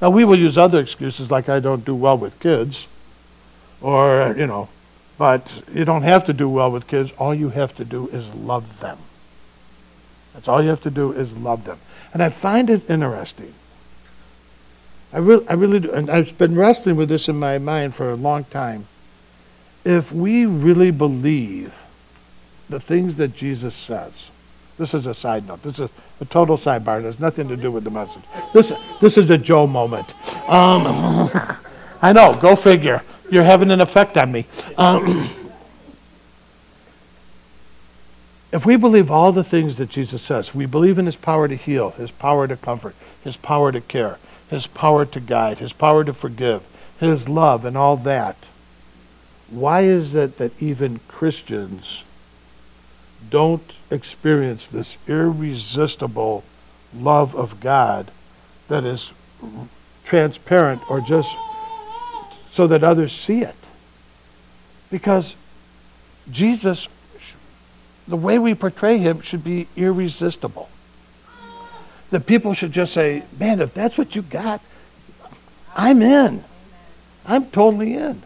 Now, 0.00 0.10
we 0.10 0.24
will 0.24 0.38
use 0.38 0.58
other 0.58 0.78
excuses 0.78 1.30
like 1.30 1.48
I 1.48 1.60
don't 1.60 1.84
do 1.84 1.94
well 1.94 2.18
with 2.18 2.38
kids, 2.40 2.86
or, 3.80 4.34
you 4.36 4.46
know, 4.46 4.68
but 5.18 5.62
you 5.72 5.84
don't 5.84 6.02
have 6.02 6.26
to 6.26 6.32
do 6.32 6.48
well 6.48 6.70
with 6.70 6.86
kids. 6.86 7.12
All 7.18 7.34
you 7.34 7.50
have 7.50 7.74
to 7.76 7.84
do 7.84 8.08
is 8.08 8.32
love 8.34 8.80
them. 8.80 8.98
That's 10.34 10.48
all 10.48 10.62
you 10.62 10.68
have 10.68 10.82
to 10.82 10.90
do 10.90 11.12
is 11.12 11.36
love 11.36 11.64
them. 11.64 11.78
And 12.12 12.22
I 12.22 12.28
find 12.28 12.68
it 12.68 12.88
interesting. 12.90 13.54
I, 15.12 15.18
re- 15.18 15.46
I 15.48 15.54
really 15.54 15.80
do. 15.80 15.92
And 15.92 16.10
I've 16.10 16.36
been 16.36 16.54
wrestling 16.54 16.96
with 16.96 17.08
this 17.08 17.28
in 17.28 17.38
my 17.38 17.58
mind 17.58 17.94
for 17.94 18.10
a 18.10 18.16
long 18.16 18.44
time. 18.44 18.86
If 19.84 20.12
we 20.12 20.44
really 20.44 20.90
believe 20.90 21.74
the 22.68 22.80
things 22.80 23.16
that 23.16 23.34
Jesus 23.34 23.74
says, 23.74 24.30
this 24.78 24.92
is 24.92 25.06
a 25.06 25.14
side 25.14 25.46
note. 25.46 25.62
This 25.62 25.78
is 25.78 25.90
a 26.20 26.24
total 26.26 26.56
sidebar. 26.56 26.98
It 26.98 27.04
has 27.04 27.18
nothing 27.18 27.48
to 27.48 27.56
do 27.56 27.70
with 27.70 27.84
the 27.84 27.90
message. 27.90 28.22
This, 28.52 28.72
this 29.00 29.16
is 29.16 29.30
a 29.30 29.38
Joe 29.38 29.66
moment. 29.66 30.12
Um, 30.48 31.30
I 32.02 32.12
know, 32.12 32.34
go 32.34 32.56
figure. 32.56 33.02
You're 33.30 33.44
having 33.44 33.70
an 33.70 33.80
effect 33.80 34.16
on 34.16 34.32
me. 34.32 34.46
Um, 34.76 35.30
if 38.52 38.64
we 38.64 38.76
believe 38.76 39.10
all 39.10 39.32
the 39.32 39.44
things 39.44 39.76
that 39.76 39.90
Jesus 39.90 40.22
says, 40.22 40.54
we 40.54 40.66
believe 40.66 40.98
in 40.98 41.06
his 41.06 41.16
power 41.16 41.48
to 41.48 41.56
heal, 41.56 41.90
his 41.90 42.10
power 42.10 42.46
to 42.46 42.56
comfort, 42.56 42.94
his 43.22 43.36
power 43.36 43.72
to 43.72 43.80
care, 43.80 44.18
his 44.48 44.66
power 44.66 45.04
to 45.04 45.20
guide, 45.20 45.58
his 45.58 45.72
power 45.72 46.04
to 46.04 46.14
forgive, 46.14 46.62
his 47.00 47.28
love, 47.28 47.64
and 47.64 47.76
all 47.76 47.96
that, 47.96 48.48
why 49.48 49.82
is 49.82 50.14
it 50.14 50.38
that 50.38 50.60
even 50.60 51.00
Christians 51.08 52.04
don't 53.30 53.76
experience 53.90 54.66
this 54.66 54.96
irresistible 55.06 56.44
love 56.94 57.34
of 57.34 57.60
God 57.60 58.10
that 58.68 58.84
is 58.84 59.12
transparent 60.04 60.88
or 60.90 61.00
just 61.00 61.34
so 62.56 62.66
that 62.66 62.82
others 62.82 63.12
see 63.12 63.42
it. 63.42 63.54
Because 64.90 65.36
Jesus, 66.32 66.88
the 68.08 68.16
way 68.16 68.38
we 68.38 68.54
portray 68.54 68.96
him 68.96 69.20
should 69.20 69.44
be 69.44 69.68
irresistible. 69.76 70.70
That 72.08 72.24
people 72.24 72.54
should 72.54 72.72
just 72.72 72.94
say, 72.94 73.24
man, 73.38 73.60
if 73.60 73.74
that's 73.74 73.98
what 73.98 74.14
you 74.14 74.22
got, 74.22 74.62
I'm 75.76 76.00
in. 76.00 76.44
I'm 77.26 77.50
totally 77.50 77.92
in. 77.92 78.22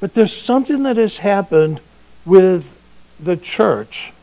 But 0.00 0.14
there's 0.14 0.34
something 0.34 0.84
that 0.84 0.96
has 0.96 1.18
happened 1.18 1.80
with 2.24 2.64
the 3.20 3.36
church 3.36 4.14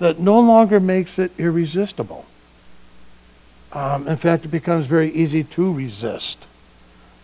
that 0.00 0.18
no 0.18 0.38
longer 0.38 0.80
makes 0.80 1.18
it 1.18 1.32
irresistible. 1.38 2.26
Um, 3.72 4.06
in 4.06 4.18
fact, 4.18 4.44
it 4.44 4.48
becomes 4.48 4.86
very 4.86 5.10
easy 5.12 5.44
to 5.44 5.72
resist. 5.72 6.44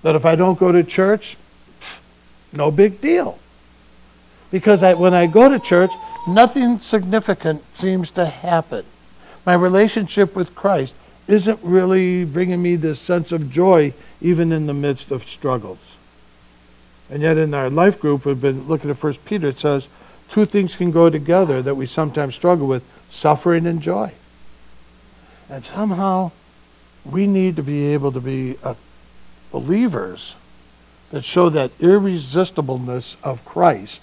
That 0.01 0.15
if 0.15 0.25
I 0.25 0.35
don't 0.35 0.59
go 0.59 0.73
to 0.73 0.83
church, 0.83 1.37
no 2.53 2.71
big 2.71 3.01
deal. 3.01 3.39
Because 4.51 4.83
I, 4.83 4.95
when 4.95 5.15
I 5.15 5.27
go 5.27 5.49
to 5.49 5.59
church, 5.59 5.91
nothing 6.29 6.79
significant 6.79 7.63
seems 7.75 8.11
to 8.13 8.27
happen. 8.27 8.85
My 9.47 9.55
relationship 9.55 10.37
with 10.37 10.55
Christ 10.55 10.95
isn't 11.27 11.59
really 11.63 12.25
bringing 12.25 12.63
me 12.63 12.77
this 12.77 13.01
sense 13.01 13.33
of 13.33 13.51
joy, 13.51 13.95
even 14.21 14.53
in 14.53 14.67
the 14.67 14.75
midst 14.75 15.11
of 15.11 15.25
struggles. 15.25 15.79
And 17.11 17.23
yet, 17.23 17.37
in 17.37 17.55
our 17.55 17.71
life 17.71 18.01
group, 18.01 18.25
we've 18.25 18.41
been 18.41 18.67
looking 18.69 18.91
at 18.91 18.99
First 18.99 19.25
Peter. 19.25 19.49
It 19.49 19.61
says, 19.61 19.89
two 20.31 20.47
things 20.47 20.77
can 20.77 20.91
go 20.91 21.11
together 21.11 21.63
that 21.63 21.75
we 21.75 21.87
sometimes 21.87 22.35
struggle 22.35 22.67
with 22.67 22.85
suffering 23.11 23.67
and 23.67 23.83
joy. 23.83 24.13
And 25.51 25.65
somehow 25.65 26.33
we 27.05 27.27
need 27.27 27.57
to 27.57 27.63
be 27.63 27.93
able 27.93 28.13
to 28.13 28.21
be 28.21 28.57
uh, 28.63 28.75
believers 29.51 30.35
that 31.13 31.25
show 31.25 31.49
that 31.51 31.71
irresistibleness 31.79 33.17
of 33.23 33.45
Christ 33.45 34.01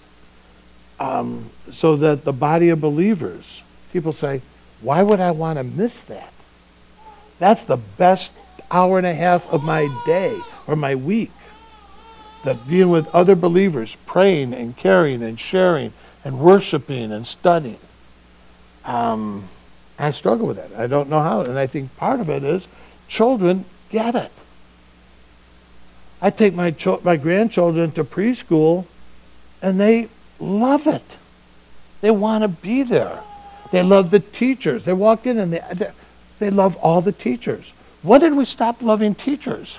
um, 0.99 1.49
so 1.71 1.95
that 1.97 2.23
the 2.23 2.31
body 2.31 2.69
of 2.69 2.79
believers, 2.79 3.63
people 3.91 4.13
say, 4.13 4.41
why 4.81 5.03
would 5.03 5.19
I 5.19 5.31
want 5.31 5.57
to 5.57 5.63
miss 5.63 6.01
that? 6.01 6.31
That's 7.39 7.63
the 7.63 7.77
best 7.77 8.31
hour 8.71 8.97
and 8.97 9.07
a 9.07 9.13
half 9.13 9.51
of 9.51 9.63
my 9.63 9.89
day 10.05 10.39
or 10.67 10.75
my 10.75 10.95
week. 10.95 11.31
That 12.43 12.67
being 12.69 12.89
with 12.89 13.13
other 13.13 13.35
believers, 13.35 13.95
praying 14.05 14.53
and 14.53 14.77
caring 14.77 15.21
and 15.23 15.37
sharing 15.37 15.91
and 16.23 16.39
worshiping 16.39 17.11
and 17.11 17.25
studying. 17.27 17.79
Um, 18.85 19.49
I 19.97 20.11
struggle 20.11 20.47
with 20.47 20.57
that. 20.57 20.79
I 20.79 20.87
don't 20.87 21.09
know 21.09 21.19
how. 21.19 21.41
And 21.41 21.59
I 21.59 21.67
think 21.67 21.95
part 21.97 22.19
of 22.19 22.29
it 22.29 22.43
is 22.43 22.67
children 23.07 23.65
get 23.89 24.15
it. 24.15 24.31
I 26.21 26.29
take 26.29 26.53
my, 26.53 26.71
cho- 26.71 27.01
my 27.03 27.15
grandchildren 27.15 27.91
to 27.91 28.03
preschool 28.03 28.85
and 29.61 29.79
they 29.79 30.09
love 30.39 30.87
it. 30.87 31.03
They 32.01 32.11
want 32.11 32.43
to 32.43 32.47
be 32.47 32.83
there. 32.83 33.21
They 33.71 33.83
love 33.83 34.11
the 34.11 34.19
teachers. 34.19 34.85
They 34.85 34.93
walk 34.93 35.25
in 35.25 35.37
and 35.37 35.53
they, 35.53 35.91
they, 36.39 36.49
love 36.49 36.75
all 36.77 37.01
the 37.01 37.11
teachers. 37.11 37.71
When 38.01 38.21
did 38.21 38.35
we 38.35 38.45
stop 38.45 38.81
loving 38.81 39.15
teachers? 39.15 39.77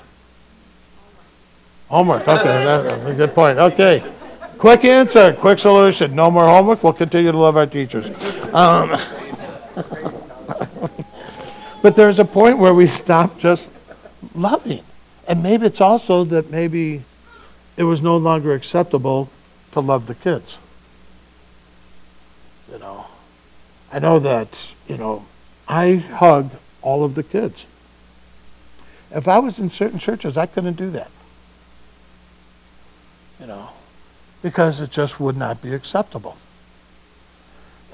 Homework. 1.89 2.29
Okay, 2.29 2.45
that's 2.45 3.11
a 3.11 3.15
good 3.15 3.35
point. 3.35 3.59
Okay. 3.59 4.03
Quick 4.59 4.85
answer, 4.85 5.33
quick 5.33 5.59
solution. 5.59 6.15
No 6.15 6.31
more 6.31 6.47
homework. 6.47 6.85
We'll 6.85 6.93
continue 6.93 7.33
to 7.33 7.39
love 7.39 7.57
our 7.57 7.67
teachers. 7.67 8.07
Um, 8.55 8.91
but 11.83 11.97
there's 11.97 12.19
a 12.19 12.25
point 12.25 12.59
where 12.59 12.75
we 12.75 12.87
stop 12.87 13.39
just 13.39 13.71
loving. 14.35 14.85
And 15.31 15.45
maybe 15.45 15.65
it's 15.65 15.81
also 15.81 16.25
that 16.25 16.51
maybe 16.51 17.05
it 17.77 17.85
was 17.85 18.03
no 18.03 18.17
longer 18.17 18.53
acceptable 18.53 19.31
to 19.71 19.79
love 19.79 20.09
the 20.09 20.15
kids. 20.17 20.59
You 22.69 22.81
know, 22.81 23.07
I 23.93 24.01
know 24.01 24.19
that, 24.19 24.49
you 24.89 24.97
know, 24.97 25.25
I 25.69 25.95
hug 25.95 26.51
all 26.83 27.05
of 27.05 27.15
the 27.15 27.23
kids. 27.23 27.65
If 29.13 29.29
I 29.29 29.39
was 29.39 29.61
in 29.61 29.71
certain 29.71 30.01
churches, 30.01 30.37
I 30.37 30.47
couldn't 30.47 30.77
do 30.77 30.91
that. 30.91 31.13
You 33.39 33.47
know, 33.47 33.69
because 34.43 34.81
it 34.81 34.91
just 34.91 35.21
would 35.21 35.37
not 35.37 35.63
be 35.63 35.73
acceptable. 35.73 36.39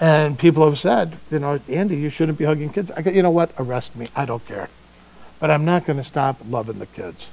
And 0.00 0.38
people 0.38 0.64
have 0.64 0.78
said, 0.78 1.18
you 1.30 1.38
know, 1.38 1.60
Andy, 1.68 1.98
you 1.98 2.08
shouldn't 2.08 2.38
be 2.38 2.46
hugging 2.46 2.70
kids. 2.70 2.90
I 2.92 3.02
go, 3.02 3.10
you 3.10 3.22
know 3.22 3.30
what? 3.30 3.50
Arrest 3.58 3.94
me. 3.94 4.08
I 4.16 4.24
don't 4.24 4.46
care. 4.46 4.70
But 5.38 5.50
I'm 5.50 5.64
not 5.64 5.84
going 5.84 5.98
to 5.98 6.04
stop 6.04 6.38
loving 6.48 6.78
the 6.78 6.86
kids. 6.86 7.28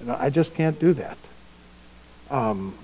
You 0.00 0.06
know, 0.06 0.16
I 0.18 0.30
just 0.30 0.54
can't 0.54 0.78
do 0.78 0.92
that. 0.94 1.16
Um, 2.30 2.74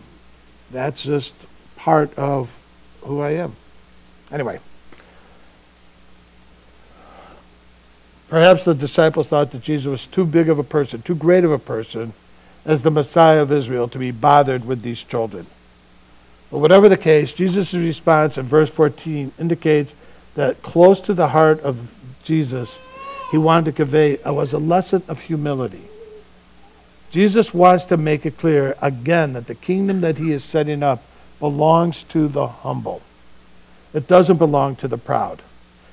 that's 0.71 1.03
just 1.03 1.35
part 1.77 2.17
of 2.19 2.55
who 3.03 3.21
I 3.21 3.31
am. 3.31 3.57
Anyway. 4.31 4.61
Perhaps 8.29 8.65
the 8.65 8.75
disciples 8.75 9.29
thought 9.29 9.53
that 9.53 9.63
Jesus 9.63 9.87
was 9.87 10.07
too 10.07 10.27
big 10.27 10.49
of 10.51 10.59
a 10.59 10.65
person, 10.65 11.01
too 11.01 11.15
great 11.15 11.45
of 11.45 11.51
a 11.51 11.59
person 11.59 12.13
as 12.65 12.83
the 12.83 12.91
Messiah 12.91 13.41
of 13.41 13.51
Israel 13.51 13.89
to 13.89 13.99
be 13.99 14.11
bothered 14.11 14.67
with 14.67 14.83
these 14.83 15.03
children. 15.03 15.47
But 16.51 16.59
whatever 16.59 16.89
the 16.89 16.99
case, 16.99 17.33
Jesus' 17.33 17.73
response 17.73 18.37
in 18.37 18.47
verse 18.47 18.71
14 18.71 19.33
indicates 19.39 19.95
that 20.35 20.63
close 20.63 21.01
to 21.03 21.15
the 21.15 21.29
heart 21.29 21.61
of 21.61 21.95
Jesus, 22.25 22.79
he 23.31 23.39
wanted 23.39 23.67
to 23.67 23.73
convey 23.73 24.19
was 24.25 24.53
a 24.53 24.59
lesson 24.59 25.03
of 25.09 25.21
humility. 25.21 25.85
Jesus 27.11 27.55
wants 27.55 27.85
to 27.87 27.97
make 27.97 28.27
it 28.27 28.39
clear 28.39 28.77
again 28.83 29.33
that 29.33 29.47
the 29.47 29.55
kingdom 29.55 30.01
that 30.03 30.19
he 30.19 30.33
is 30.33 30.45
setting 30.45 30.83
up 30.83 31.03
belongs 31.39 32.03
to 32.05 32.29
the 32.29 32.47
humble. 32.47 33.03
It 33.95 34.07
doesn't 34.07 34.37
belong 34.37 34.77
to 34.77 34.89
the 34.89 34.99
proud. 34.99 35.43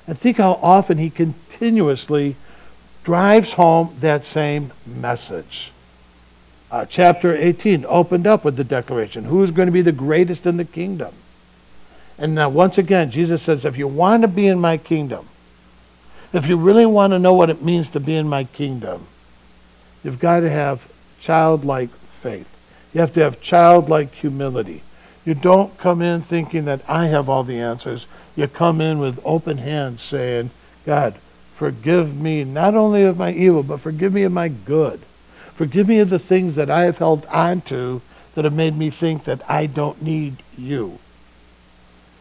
And 0.06 0.18
think 0.18 0.36
how 0.36 0.58
often 0.62 0.98
he 0.98 1.10
continuously 1.10 2.36
drives 3.04 3.54
home 3.54 3.96
that 4.00 4.24
same 4.24 4.72
message. 4.86 5.72
Uh, 6.70 6.84
chapter 6.84 7.34
18 7.34 7.86
opened 7.88 8.26
up 8.26 8.44
with 8.44 8.56
the 8.56 8.64
declaration 8.64 9.24
who 9.24 9.42
is 9.42 9.50
going 9.50 9.66
to 9.66 9.72
be 9.72 9.82
the 9.82 9.92
greatest 9.92 10.46
in 10.46 10.56
the 10.56 10.64
kingdom? 10.64 11.14
And 12.18 12.34
now, 12.34 12.48
once 12.48 12.78
again, 12.78 13.10
Jesus 13.10 13.42
says, 13.42 13.64
if 13.64 13.76
you 13.76 13.86
want 13.86 14.22
to 14.22 14.28
be 14.28 14.46
in 14.46 14.58
my 14.58 14.76
kingdom, 14.76 15.28
if 16.36 16.46
you 16.46 16.56
really 16.56 16.86
want 16.86 17.12
to 17.12 17.18
know 17.18 17.34
what 17.34 17.50
it 17.50 17.62
means 17.62 17.90
to 17.90 18.00
be 18.00 18.14
in 18.14 18.28
my 18.28 18.44
kingdom, 18.44 19.06
you've 20.04 20.18
got 20.18 20.40
to 20.40 20.50
have 20.50 20.90
childlike 21.20 21.90
faith. 21.90 22.48
You 22.92 23.00
have 23.00 23.12
to 23.14 23.20
have 23.20 23.40
childlike 23.40 24.12
humility. 24.12 24.82
You 25.24 25.34
don't 25.34 25.76
come 25.78 26.02
in 26.02 26.22
thinking 26.22 26.66
that 26.66 26.82
I 26.88 27.06
have 27.06 27.28
all 27.28 27.42
the 27.42 27.58
answers. 27.58 28.06
You 28.36 28.48
come 28.48 28.80
in 28.80 28.98
with 28.98 29.20
open 29.24 29.58
hands 29.58 30.02
saying, 30.02 30.50
God, 30.84 31.14
forgive 31.54 32.16
me 32.16 32.44
not 32.44 32.74
only 32.74 33.02
of 33.04 33.18
my 33.18 33.32
evil, 33.32 33.62
but 33.62 33.80
forgive 33.80 34.12
me 34.12 34.22
of 34.22 34.32
my 34.32 34.48
good. 34.48 35.00
Forgive 35.54 35.88
me 35.88 35.98
of 36.00 36.10
the 36.10 36.18
things 36.18 36.54
that 36.54 36.70
I 36.70 36.82
have 36.82 36.98
held 36.98 37.24
on 37.26 37.62
to 37.62 38.02
that 38.34 38.44
have 38.44 38.52
made 38.52 38.76
me 38.76 38.90
think 38.90 39.24
that 39.24 39.40
I 39.50 39.66
don't 39.66 40.02
need 40.02 40.36
you. 40.56 40.98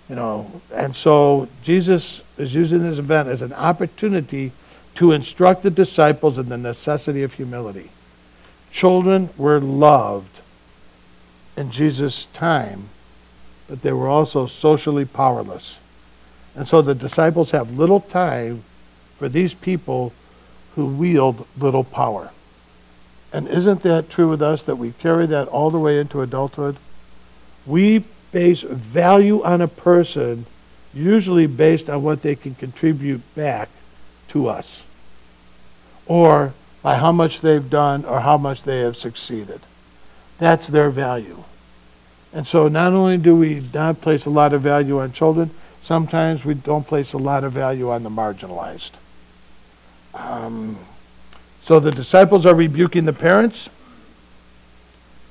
You 0.09 0.15
know, 0.15 0.61
and 0.73 0.95
so 0.95 1.47
Jesus 1.63 2.21
is 2.37 2.53
using 2.53 2.83
this 2.83 2.99
event 2.99 3.27
as 3.27 3.41
an 3.41 3.53
opportunity 3.53 4.51
to 4.95 5.11
instruct 5.11 5.63
the 5.63 5.71
disciples 5.71 6.37
in 6.37 6.49
the 6.49 6.57
necessity 6.57 7.23
of 7.23 7.33
humility. 7.33 7.89
Children 8.71 9.29
were 9.37 9.59
loved 9.59 10.41
in 11.57 11.71
Jesus' 11.71 12.27
time, 12.33 12.89
but 13.67 13.81
they 13.81 13.93
were 13.93 14.07
also 14.07 14.45
socially 14.45 15.05
powerless. 15.05 15.79
And 16.55 16.67
so 16.67 16.81
the 16.81 16.95
disciples 16.95 17.51
have 17.51 17.77
little 17.77 17.99
time 17.99 18.63
for 19.17 19.27
these 19.27 19.53
people 19.53 20.13
who 20.75 20.85
wield 20.85 21.47
little 21.57 21.83
power. 21.83 22.31
And 23.33 23.47
isn't 23.47 23.81
that 23.81 24.09
true 24.09 24.29
with 24.29 24.41
us 24.41 24.61
that 24.63 24.77
we 24.77 24.91
carry 24.91 25.25
that 25.25 25.47
all 25.47 25.71
the 25.71 25.79
way 25.79 25.99
into 25.99 26.21
adulthood? 26.21 26.77
We 27.65 28.03
base 28.35 28.63
value 28.63 29.41
on 29.43 29.61
a 29.61 29.67
person 29.67 30.45
usually 30.93 31.47
based 31.47 31.89
on 31.89 32.03
what 32.03 32.21
they 32.21 32.35
can 32.35 32.53
contribute 32.53 33.21
back 33.33 33.69
to 34.27 34.49
us. 34.49 34.83
Or 36.05 36.51
by 36.83 36.97
how 36.97 37.13
much 37.13 37.39
they've 37.39 37.69
done 37.69 38.03
or 38.03 38.19
how 38.19 38.37
much 38.37 38.63
they 38.63 38.81
have 38.81 38.97
succeeded. 38.97 39.61
That's 40.37 40.67
their 40.67 40.89
value. 40.89 41.45
And 42.33 42.45
so 42.45 42.67
not 42.67 42.91
only 42.91 43.17
do 43.17 43.37
we 43.37 43.63
not 43.73 44.01
place 44.01 44.25
a 44.25 44.29
lot 44.29 44.51
of 44.51 44.61
value 44.61 44.99
on 44.99 45.13
children, 45.13 45.51
sometimes 45.81 46.43
we 46.43 46.55
don't 46.55 46.85
place 46.85 47.13
a 47.13 47.17
lot 47.17 47.45
of 47.45 47.53
value 47.53 47.89
on 47.89 48.03
the 48.03 48.09
marginalized. 48.09 48.91
Um, 50.13 50.77
so 51.63 51.79
the 51.79 51.91
disciples 51.91 52.45
are 52.45 52.53
rebuking 52.53 53.05
the 53.05 53.13
parents, 53.13 53.69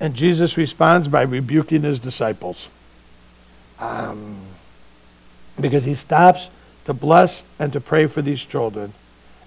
and 0.01 0.15
Jesus 0.15 0.57
responds 0.57 1.07
by 1.07 1.21
rebuking 1.21 1.83
his 1.83 1.99
disciples. 1.99 2.69
Um, 3.85 4.39
because 5.61 5.85
he 5.85 5.95
stops 5.95 6.51
to 6.85 6.93
bless 6.93 7.43
and 7.59 7.73
to 7.73 7.81
pray 7.81 8.07
for 8.07 8.23
these 8.23 8.43
children 8.43 8.93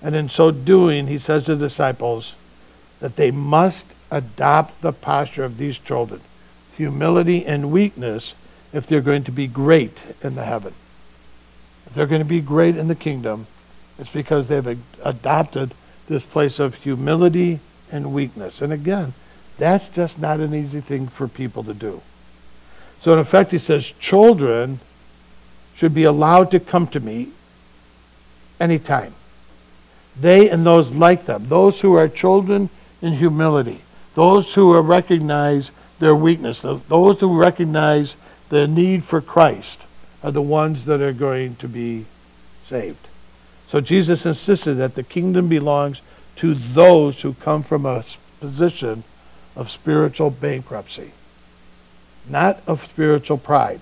and 0.02 0.16
in 0.16 0.30
so 0.30 0.52
doing, 0.52 1.08
he 1.08 1.18
says 1.18 1.46
to 1.46 1.56
the 1.56 1.68
disciples 1.68 2.36
that 3.00 3.16
they 3.16 3.32
must 3.32 3.88
adopt 4.12 4.82
the 4.82 4.94
posture 4.94 5.44
of 5.44 5.58
these 5.58 5.78
children 5.78 6.22
humility 6.76 7.44
and 7.44 7.72
weakness 7.72 8.36
if 8.72 8.86
they're 8.86 9.02
going 9.02 9.24
to 9.24 9.32
be 9.32 9.48
great 9.48 9.98
in 10.22 10.36
the 10.36 10.44
heaven. 10.44 10.72
If 11.88 11.96
they're 11.96 12.06
going 12.06 12.22
to 12.22 12.26
be 12.26 12.40
great 12.40 12.78
in 12.78 12.88
the 12.88 12.94
kingdom, 12.94 13.48
it's 13.98 14.12
because 14.12 14.46
they've 14.46 14.80
adopted 15.04 15.74
this 16.08 16.24
place 16.24 16.60
of 16.60 16.76
humility 16.76 17.62
and 17.92 18.14
weakness. 18.14 18.62
And 18.62 18.72
again, 18.72 19.16
that's 19.58 19.90
just 19.90 20.20
not 20.20 20.40
an 20.40 20.54
easy 20.54 20.82
thing 20.82 21.08
for 21.08 21.28
people 21.28 21.64
to 21.64 21.74
do. 21.74 22.04
So, 23.02 23.14
in 23.14 23.20
effect, 23.20 23.52
he 23.52 23.58
says, 23.58 23.92
children 24.00 24.80
should 25.76 25.94
be 25.94 26.04
allowed 26.04 26.52
to 26.52 26.60
come 26.60 26.88
to 26.88 27.00
me 27.00 27.30
anytime. 28.60 29.14
They 30.20 30.50
and 30.50 30.66
those 30.66 30.92
like 30.92 31.26
them, 31.26 31.48
those 31.48 31.82
who 31.82 31.94
are 31.94 32.08
children 32.08 32.70
in 33.02 33.14
humility, 33.14 33.82
those 34.16 34.56
who 34.56 34.80
recognize 34.80 35.72
their 36.00 36.16
weakness, 36.16 36.62
those 36.62 37.20
who 37.20 37.40
recognize 37.40 38.16
their 38.50 38.68
need 38.68 39.04
for 39.04 39.22
Christ, 39.22 39.82
are 40.24 40.32
the 40.32 40.42
ones 40.42 40.86
that 40.86 41.02
are 41.02 41.14
going 41.14 41.56
to 41.58 41.68
be 41.68 42.06
saved. 42.66 43.08
So 43.68 43.82
Jesus 43.82 44.26
insisted 44.26 44.76
that 44.76 44.96
the 44.96 45.04
kingdom 45.04 45.48
belongs 45.48 46.02
to 46.38 46.54
those 46.54 47.22
who 47.22 47.34
come 47.34 47.62
from 47.62 47.86
a 47.86 48.04
position 48.40 49.04
of 49.56 49.70
spiritual 49.70 50.32
bankruptcy, 50.32 51.12
not 52.30 52.62
of 52.68 52.84
spiritual 52.84 53.38
pride. 53.38 53.82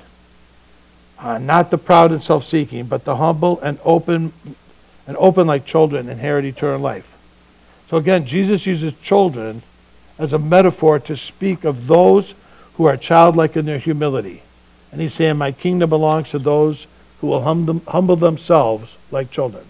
Uh, 1.19 1.37
not 1.37 1.71
the 1.71 1.77
proud 1.77 2.11
and 2.11 2.21
self 2.21 2.43
seeking, 2.45 2.85
but 2.85 3.05
the 3.05 3.15
humble 3.15 3.59
and 3.61 3.79
open 3.85 4.33
and 5.07 5.15
open 5.17 5.47
like 5.47 5.65
children 5.65 6.09
inherit 6.09 6.45
eternal 6.45 6.79
life. 6.79 7.11
So 7.89 7.97
again, 7.97 8.25
Jesus 8.25 8.65
uses 8.65 8.93
children 8.99 9.61
as 10.17 10.33
a 10.33 10.39
metaphor 10.39 10.99
to 10.99 11.15
speak 11.15 11.63
of 11.63 11.87
those 11.87 12.33
who 12.75 12.85
are 12.85 12.97
childlike 12.97 13.55
in 13.55 13.65
their 13.65 13.79
humility. 13.79 14.41
And 14.91 15.01
he's 15.01 15.13
saying, 15.13 15.37
My 15.37 15.51
kingdom 15.51 15.89
belongs 15.89 16.29
to 16.31 16.39
those 16.39 16.87
who 17.21 17.27
will 17.27 17.41
humble 17.41 18.15
themselves 18.15 18.97
like 19.11 19.31
children. 19.31 19.65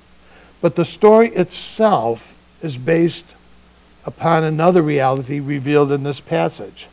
But 0.61 0.75
the 0.75 0.85
story 0.85 1.29
itself 1.29 2.33
is 2.61 2.77
based 2.77 3.25
upon 4.05 4.43
another 4.43 4.81
reality 4.81 5.39
revealed 5.39 5.91
in 5.91 6.03
this 6.03 6.19
passage, 6.19 6.87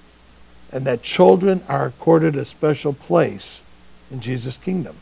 and 0.72 0.84
that 0.86 1.02
children 1.02 1.62
are 1.68 1.86
accorded 1.86 2.34
a 2.34 2.44
special 2.44 2.92
place 2.92 3.60
in 4.10 4.20
Jesus' 4.20 4.56
kingdom. 4.56 4.96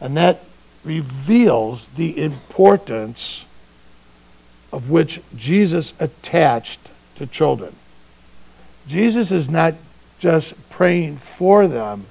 And 0.00 0.16
that 0.16 0.42
reveals 0.84 1.86
the 1.96 2.18
importance 2.18 3.44
of 4.72 4.90
which 4.90 5.20
Jesus 5.36 5.92
attached 6.00 6.80
to 7.16 7.26
children. 7.26 7.76
Jesus 8.88 9.30
is 9.30 9.48
not 9.48 9.74
just 10.18 10.54
praying 10.70 11.18
for 11.18 11.68
them 11.68 12.06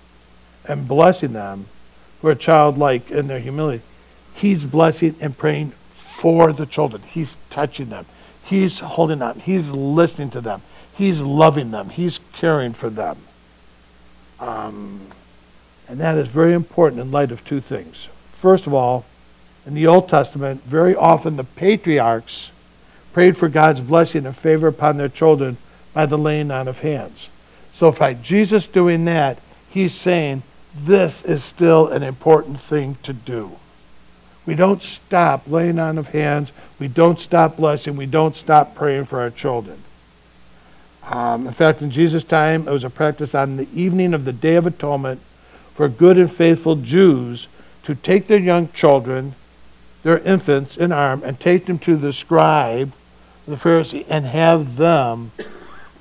and 0.67 0.87
blessing 0.87 1.33
them 1.33 1.65
who 2.21 2.27
are 2.27 2.35
childlike 2.35 3.09
in 3.09 3.27
their 3.27 3.39
humility. 3.39 3.83
He's 4.33 4.63
blessing 4.63 5.15
and 5.19 5.37
praying 5.37 5.71
for 5.95 6.53
the 6.53 6.65
children. 6.65 7.01
He's 7.01 7.35
touching 7.49 7.89
them. 7.89 8.05
He's 8.43 8.79
holding 8.79 9.21
on. 9.21 9.39
He's 9.39 9.71
listening 9.71 10.29
to 10.31 10.41
them. 10.41 10.61
He's 11.01 11.19
loving 11.19 11.71
them. 11.71 11.89
He's 11.89 12.19
caring 12.33 12.73
for 12.73 12.87
them. 12.87 13.17
Um, 14.39 15.01
and 15.87 15.99
that 15.99 16.15
is 16.15 16.27
very 16.27 16.53
important 16.53 17.01
in 17.01 17.09
light 17.09 17.31
of 17.31 17.43
two 17.43 17.59
things. 17.59 18.07
First 18.33 18.67
of 18.67 18.73
all, 18.75 19.05
in 19.65 19.73
the 19.73 19.87
Old 19.87 20.09
Testament, 20.09 20.61
very 20.61 20.95
often 20.95 21.37
the 21.37 21.43
patriarchs 21.43 22.51
prayed 23.13 23.35
for 23.35 23.49
God's 23.49 23.81
blessing 23.81 24.27
and 24.27 24.37
favor 24.37 24.67
upon 24.67 24.97
their 24.97 25.09
children 25.09 25.57
by 25.91 26.05
the 26.05 26.19
laying 26.19 26.51
on 26.51 26.67
of 26.67 26.81
hands. 26.81 27.29
So 27.73 27.91
by 27.91 28.13
Jesus 28.13 28.67
doing 28.67 29.05
that, 29.05 29.39
he's 29.71 29.95
saying 29.95 30.43
this 30.75 31.25
is 31.25 31.43
still 31.43 31.87
an 31.87 32.03
important 32.03 32.59
thing 32.59 32.97
to 33.01 33.13
do. 33.13 33.57
We 34.45 34.53
don't 34.53 34.83
stop 34.83 35.47
laying 35.47 35.79
on 35.79 35.97
of 35.97 36.09
hands. 36.09 36.51
We 36.77 36.89
don't 36.89 37.19
stop 37.19 37.57
blessing. 37.57 37.95
We 37.95 38.05
don't 38.05 38.35
stop 38.35 38.75
praying 38.75 39.05
for 39.05 39.19
our 39.19 39.31
children. 39.31 39.81
Um, 41.03 41.47
in 41.47 41.53
fact, 41.53 41.81
in 41.81 41.91
Jesus' 41.91 42.23
time, 42.23 42.67
it 42.67 42.71
was 42.71 42.83
a 42.83 42.89
practice 42.89 43.33
on 43.33 43.57
the 43.57 43.67
evening 43.73 44.13
of 44.13 44.25
the 44.25 44.33
Day 44.33 44.55
of 44.55 44.67
Atonement 44.67 45.19
for 45.73 45.89
good 45.89 46.17
and 46.17 46.31
faithful 46.31 46.75
Jews 46.75 47.47
to 47.83 47.95
take 47.95 48.27
their 48.27 48.39
young 48.39 48.69
children, 48.69 49.33
their 50.03 50.19
infants 50.19 50.77
in 50.77 50.91
arm, 50.91 51.23
and 51.23 51.39
take 51.39 51.65
them 51.65 51.79
to 51.79 51.95
the 51.95 52.13
scribe, 52.13 52.93
the 53.47 53.55
Pharisee, 53.55 54.05
and 54.07 54.25
have 54.25 54.77
them 54.77 55.31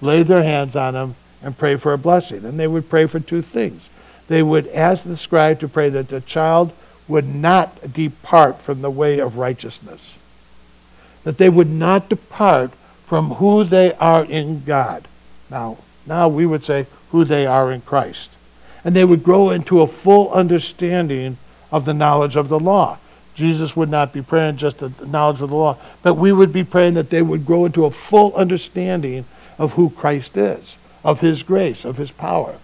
lay 0.01 0.23
their 0.23 0.43
hands 0.43 0.77
on 0.77 0.95
them, 0.95 1.15
and 1.43 1.57
pray 1.57 1.77
for 1.77 1.93
a 1.93 1.99
blessing. 1.99 2.45
And 2.45 2.61
they 2.61 2.67
would 2.67 2.91
pray 2.91 3.07
for 3.07 3.21
two 3.21 3.43
things. 3.43 3.89
They 4.29 4.43
would 4.43 4.69
ask 4.69 5.05
the 5.05 5.17
scribe 5.17 5.61
to 5.61 5.69
pray 5.69 5.89
that 5.89 6.09
the 6.09 6.21
child 6.21 6.73
would 7.09 7.35
not 7.35 7.93
depart 7.93 8.61
from 8.61 8.83
the 8.83 8.91
way 8.91 9.19
of 9.19 9.37
righteousness, 9.37 10.17
that 11.25 11.39
they 11.39 11.49
would 11.49 11.69
not 11.71 12.09
depart 12.09 12.71
from 13.11 13.31
who 13.31 13.65
they 13.65 13.93
are 13.95 14.25
in 14.25 14.63
God. 14.63 15.09
Now, 15.51 15.79
now 16.07 16.29
we 16.29 16.47
would 16.47 16.65
say 16.65 16.87
who 17.11 17.25
they 17.25 17.45
are 17.45 17.73
in 17.73 17.81
Christ. 17.81 18.31
And 18.85 18.95
they 18.95 19.05
would 19.05 19.25
grow 19.25 19.51
into 19.51 19.81
a 19.81 19.89
full 19.89 20.31
understanding 20.31 21.37
of 21.73 21.87
the 21.87 21.93
knowledge 21.93 22.37
of 22.37 22.49
the 22.49 22.61
law. 22.61 22.99
Jesus 23.35 23.75
would 23.75 23.91
not 23.91 24.13
be 24.13 24.23
praying 24.23 24.59
just 24.59 24.79
the 24.79 24.93
knowledge 25.05 25.41
of 25.41 25.49
the 25.49 25.57
law, 25.57 25.77
but 26.05 26.15
we 26.15 26.31
would 26.31 26.53
be 26.53 26.63
praying 26.63 26.95
that 26.95 27.11
they 27.11 27.21
would 27.21 27.45
grow 27.45 27.65
into 27.65 27.85
a 27.85 27.91
full 27.91 28.33
understanding 28.37 29.25
of 29.59 29.73
who 29.73 29.91
Christ 29.91 30.37
is, 30.37 30.77
of 31.03 31.19
his 31.19 31.43
grace, 31.43 31.85
of 31.85 31.97
his 31.97 32.13
power. 32.13 32.59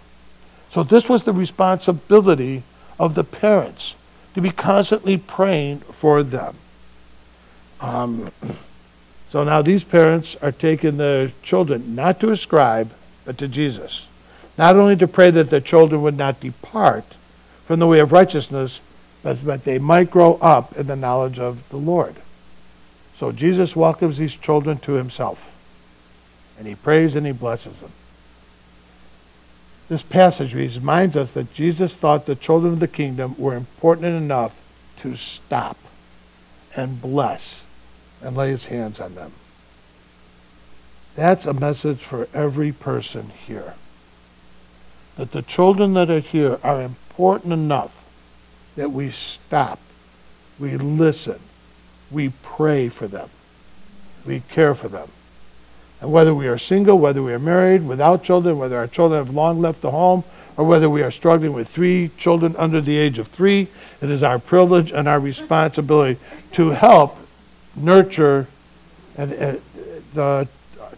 So 0.70 0.84
this 0.84 1.08
was 1.08 1.24
the 1.24 1.32
responsibility 1.32 2.62
of 3.00 3.16
the 3.16 3.24
parents 3.24 3.96
to 4.34 4.40
be 4.40 4.50
constantly 4.50 5.16
praying 5.16 5.80
for 5.80 6.22
them. 6.22 6.54
Um, 7.80 8.30
so 9.36 9.44
now 9.44 9.60
these 9.60 9.84
parents 9.84 10.34
are 10.40 10.50
taking 10.50 10.96
their 10.96 11.28
children 11.42 11.94
not 11.94 12.20
to 12.20 12.30
a 12.30 12.38
scribe, 12.38 12.90
but 13.26 13.36
to 13.36 13.46
Jesus. 13.46 14.06
Not 14.56 14.76
only 14.76 14.96
to 14.96 15.06
pray 15.06 15.30
that 15.30 15.50
their 15.50 15.60
children 15.60 16.00
would 16.00 16.16
not 16.16 16.40
depart 16.40 17.04
from 17.66 17.78
the 17.78 17.86
way 17.86 17.98
of 17.98 18.12
righteousness, 18.12 18.80
but 19.22 19.44
that 19.44 19.64
they 19.64 19.78
might 19.78 20.10
grow 20.10 20.36
up 20.40 20.74
in 20.78 20.86
the 20.86 20.96
knowledge 20.96 21.38
of 21.38 21.68
the 21.68 21.76
Lord. 21.76 22.14
So 23.18 23.30
Jesus 23.30 23.76
welcomes 23.76 24.16
these 24.16 24.34
children 24.34 24.78
to 24.78 24.92
himself, 24.92 25.54
and 26.58 26.66
he 26.66 26.74
prays 26.74 27.14
and 27.14 27.26
he 27.26 27.32
blesses 27.32 27.82
them. 27.82 27.92
This 29.90 30.02
passage 30.02 30.54
reminds 30.54 31.14
us 31.14 31.32
that 31.32 31.52
Jesus 31.52 31.94
thought 31.94 32.24
the 32.24 32.36
children 32.36 32.72
of 32.72 32.80
the 32.80 32.88
kingdom 32.88 33.34
were 33.36 33.54
important 33.54 34.06
enough 34.16 34.58
to 35.00 35.14
stop 35.14 35.76
and 36.74 37.02
bless 37.02 37.65
and 38.26 38.36
lay 38.36 38.50
his 38.50 38.66
hands 38.66 38.98
on 38.98 39.14
them. 39.14 39.30
That's 41.14 41.46
a 41.46 41.54
message 41.54 42.00
for 42.00 42.26
every 42.34 42.72
person 42.72 43.30
here. 43.46 43.74
That 45.14 45.30
the 45.30 45.42
children 45.42 45.94
that 45.94 46.10
are 46.10 46.18
here 46.18 46.58
are 46.64 46.82
important 46.82 47.52
enough 47.52 48.04
that 48.74 48.90
we 48.90 49.10
stop, 49.10 49.78
we 50.58 50.76
listen, 50.76 51.38
we 52.10 52.30
pray 52.42 52.88
for 52.88 53.06
them, 53.06 53.30
we 54.26 54.40
care 54.40 54.74
for 54.74 54.88
them. 54.88 55.08
And 56.00 56.10
whether 56.10 56.34
we 56.34 56.48
are 56.48 56.58
single, 56.58 56.98
whether 56.98 57.22
we 57.22 57.32
are 57.32 57.38
married, 57.38 57.86
without 57.86 58.24
children, 58.24 58.58
whether 58.58 58.76
our 58.76 58.88
children 58.88 59.24
have 59.24 59.32
long 59.32 59.60
left 59.60 59.82
the 59.82 59.92
home, 59.92 60.24
or 60.56 60.64
whether 60.64 60.90
we 60.90 61.02
are 61.02 61.12
struggling 61.12 61.52
with 61.52 61.68
three 61.68 62.10
children 62.18 62.56
under 62.58 62.80
the 62.80 62.98
age 62.98 63.20
of 63.20 63.28
three, 63.28 63.68
it 64.02 64.10
is 64.10 64.24
our 64.24 64.40
privilege 64.40 64.90
and 64.90 65.06
our 65.06 65.20
responsibility 65.20 66.18
to 66.52 66.70
help 66.70 67.16
nurture 67.76 68.46
and, 69.16 69.32
uh, 69.32 69.54
the 70.14 70.48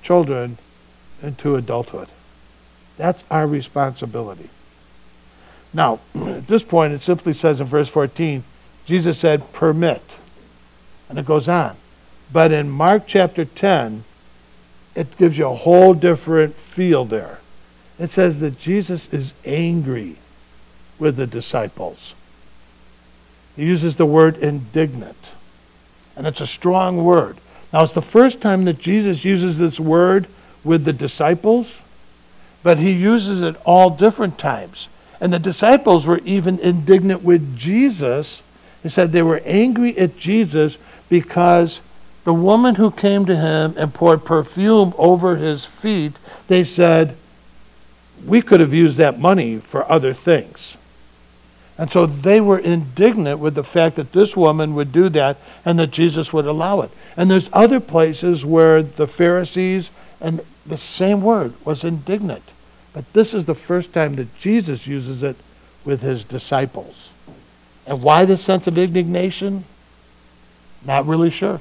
children 0.03 0.59
into 1.23 1.57
adulthood. 1.57 2.09
That's 2.97 3.25
our 3.31 3.47
responsibility. 3.47 4.49
Now, 5.73 6.01
at 6.15 6.47
this 6.47 6.63
point, 6.63 6.93
it 6.93 7.03
simply 7.03 7.33
says 7.33 7.61
in 7.61 7.67
verse 7.67 7.89
14, 7.89 8.43
Jesus 8.87 9.19
said, 9.19 9.53
permit. 9.53 10.03
And 11.09 11.19
it 11.19 11.27
goes 11.27 11.49
on. 11.49 11.77
But 12.33 12.53
in 12.53 12.71
Mark 12.71 13.05
chapter 13.07 13.45
10, 13.45 14.05
it 14.95 15.17
gives 15.17 15.39
you 15.39 15.47
a 15.47 15.55
whole 15.55 15.95
different 15.95 16.55
feel 16.55 17.05
there. 17.05 17.39
It 17.99 18.11
says 18.11 18.39
that 18.41 18.59
Jesus 18.59 19.13
is 19.13 19.33
angry 19.45 20.17
with 20.99 21.17
the 21.17 21.27
disciples. 21.27 22.15
He 23.57 23.65
uses 23.65 23.97
the 23.97 24.07
word 24.07 24.37
indignant. 24.37 25.33
And 26.19 26.27
it's 26.27 26.41
a 26.41 26.47
strong 26.47 27.05
word. 27.05 27.39
Now, 27.73 27.85
it's 27.85 27.93
the 27.93 28.03
first 28.03 28.41
time 28.41 28.65
that 28.65 28.81
Jesus 28.81 29.25
uses 29.25 29.57
this 29.57 29.79
word 29.79 30.27
with 30.65 30.85
the 30.85 30.93
disciples, 30.93 31.81
but 32.65 32.79
he 32.79 32.91
uses 32.91 33.41
it 33.41 33.55
all 33.65 33.91
different 33.91 34.37
times. 34.37 34.89
And 35.21 35.33
the 35.33 35.39
disciples 35.39 36.07
were 36.07 36.19
even 36.25 36.59
indignant 36.59 37.23
with 37.23 37.57
Jesus. 37.57 38.43
He 38.83 38.89
said 38.89 39.13
they 39.13 39.23
were 39.23 39.43
angry 39.45 39.97
at 39.97 40.19
Jesus 40.19 40.77
because 41.09 41.81
the 42.25 42.35
woman 42.35 42.75
who 42.75 42.91
came 42.91 43.25
to 43.27 43.37
him 43.37 43.75
and 43.77 43.95
poured 43.95 44.25
perfume 44.25 44.95
over 44.99 45.37
his 45.37 45.67
feet, 45.67 46.15
they 46.49 46.65
said, 46.65 47.17
We 48.27 48.43
could 48.43 48.59
have 48.59 48.75
used 48.75 48.97
that 48.97 49.21
money 49.21 49.59
for 49.59 49.91
other 49.91 50.15
things. 50.15 50.77
And 51.79 51.91
so 51.93 52.07
they 52.07 52.41
were 52.41 52.59
indignant 52.59 53.39
with 53.39 53.55
the 53.55 53.63
fact 53.63 53.95
that 53.97 54.13
this 54.13 54.37
woman 54.37 54.75
would 54.75 54.91
do 54.91 55.09
that 55.11 55.37
and 55.65 55.79
that 55.79 55.93
Jesus 55.93 56.33
would 56.33 56.45
allow 56.45 56.81
it. 56.81 56.91
And 57.17 57.31
there's 57.31 57.49
other 57.53 57.79
places 57.79 58.45
where 58.45 58.83
the 58.83 59.07
Pharisees, 59.07 59.93
and 60.21 60.41
the 60.67 60.77
same 60.77 61.23
word 61.23 61.55
was 61.65 61.85
indignant. 61.85 62.43
But 62.93 63.13
this 63.13 63.33
is 63.33 63.45
the 63.45 63.55
first 63.55 63.93
time 63.93 64.17
that 64.17 64.37
Jesus 64.41 64.89
uses 64.89 65.23
it 65.23 65.37
with 65.85 66.03
his 66.03 66.25
disciples. 66.25 67.11
And 67.87 68.03
why 68.03 68.25
the 68.25 68.37
sense 68.37 68.67
of 68.67 68.77
indignation? 68.77 69.65
Not 70.85 71.07
really 71.07 71.31
sure. 71.31 71.61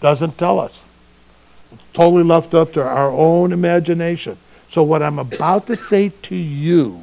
Doesn't 0.00 0.38
tell 0.38 0.60
us. 0.60 0.84
It's 1.72 1.82
totally 1.92 2.22
left 2.22 2.54
up 2.54 2.72
to 2.74 2.82
our 2.82 3.10
own 3.10 3.52
imagination. 3.52 4.38
So, 4.70 4.82
what 4.84 5.02
I'm 5.02 5.18
about 5.18 5.66
to 5.66 5.76
say 5.76 6.12
to 6.22 6.36
you 6.36 7.00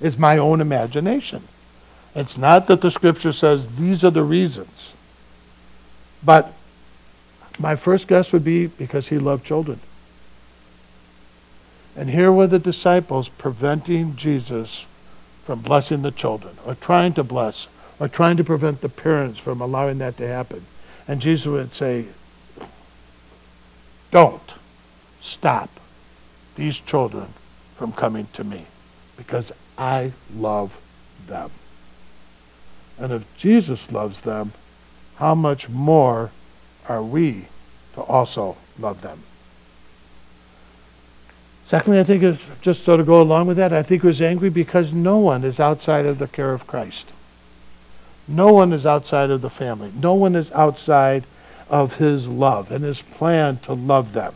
is 0.00 0.18
my 0.18 0.38
own 0.38 0.60
imagination. 0.60 1.42
It's 2.14 2.36
not 2.36 2.66
that 2.66 2.80
the 2.80 2.90
scripture 2.90 3.32
says 3.32 3.76
these 3.76 4.02
are 4.02 4.10
the 4.10 4.22
reasons. 4.22 4.94
But 6.24 6.52
my 7.58 7.76
first 7.76 8.08
guess 8.08 8.32
would 8.32 8.44
be 8.44 8.66
because 8.66 9.08
he 9.08 9.18
loved 9.18 9.44
children. 9.44 9.80
And 11.96 12.10
here 12.10 12.32
were 12.32 12.46
the 12.46 12.58
disciples 12.58 13.28
preventing 13.28 14.16
Jesus 14.16 14.86
from 15.44 15.60
blessing 15.60 16.02
the 16.02 16.10
children, 16.10 16.54
or 16.64 16.74
trying 16.74 17.12
to 17.14 17.24
bless, 17.24 17.66
or 17.98 18.08
trying 18.08 18.36
to 18.36 18.44
prevent 18.44 18.80
the 18.80 18.88
parents 18.88 19.38
from 19.38 19.60
allowing 19.60 19.98
that 19.98 20.16
to 20.16 20.26
happen. 20.26 20.64
And 21.08 21.20
Jesus 21.20 21.46
would 21.46 21.72
say, 21.72 22.06
Don't 24.10 24.54
stop 25.20 25.70
these 26.54 26.78
children 26.78 27.26
from 27.76 27.92
coming 27.92 28.28
to 28.34 28.44
me 28.44 28.66
because 29.16 29.52
I 29.80 30.12
love 30.36 30.78
them. 31.26 31.50
And 32.98 33.12
if 33.12 33.24
Jesus 33.38 33.90
loves 33.90 34.20
them, 34.20 34.52
how 35.16 35.34
much 35.34 35.70
more 35.70 36.30
are 36.86 37.02
we 37.02 37.46
to 37.94 38.02
also 38.02 38.58
love 38.78 39.00
them? 39.00 39.22
Secondly, 41.64 41.98
I 41.98 42.04
think 42.04 42.22
it's 42.22 42.42
just 42.60 42.84
so 42.84 42.98
to 42.98 43.04
go 43.04 43.22
along 43.22 43.46
with 43.46 43.56
that, 43.56 43.72
I 43.72 43.82
think 43.82 44.02
he 44.02 44.06
was 44.06 44.20
angry 44.20 44.50
because 44.50 44.92
no 44.92 45.16
one 45.16 45.44
is 45.44 45.58
outside 45.58 46.04
of 46.04 46.18
the 46.18 46.28
care 46.28 46.52
of 46.52 46.66
Christ. 46.66 47.10
No 48.28 48.52
one 48.52 48.74
is 48.74 48.84
outside 48.84 49.30
of 49.30 49.40
the 49.40 49.48
family. 49.48 49.92
No 49.98 50.12
one 50.12 50.36
is 50.36 50.52
outside 50.52 51.24
of 51.70 51.94
his 51.96 52.28
love 52.28 52.70
and 52.70 52.84
his 52.84 53.00
plan 53.00 53.58
to 53.58 53.72
love 53.72 54.12
them. 54.12 54.34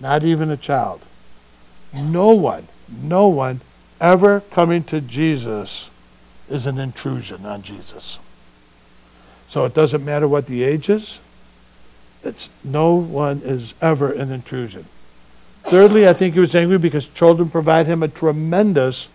Not 0.00 0.24
even 0.24 0.50
a 0.50 0.56
child. 0.56 1.02
No 1.92 2.30
one, 2.30 2.68
no 2.88 3.28
one 3.28 3.60
ever 4.00 4.40
coming 4.40 4.82
to 4.84 5.00
Jesus 5.00 5.90
is 6.48 6.66
an 6.66 6.78
intrusion 6.78 7.44
on 7.44 7.62
Jesus. 7.62 8.18
So 9.48 9.64
it 9.64 9.74
doesn't 9.74 10.04
matter 10.04 10.28
what 10.28 10.46
the 10.46 10.62
age 10.62 10.88
is. 10.88 11.18
It's 12.22 12.48
no 12.64 12.94
one 12.94 13.42
is 13.44 13.74
ever 13.80 14.12
an 14.12 14.32
intrusion. 14.32 14.86
Thirdly, 15.64 16.08
I 16.08 16.12
think 16.12 16.34
he 16.34 16.40
was 16.40 16.54
angry 16.54 16.78
because 16.78 17.06
children 17.06 17.50
provide 17.50 17.86
him 17.86 18.02
a 18.02 18.08
tremendous 18.08 19.08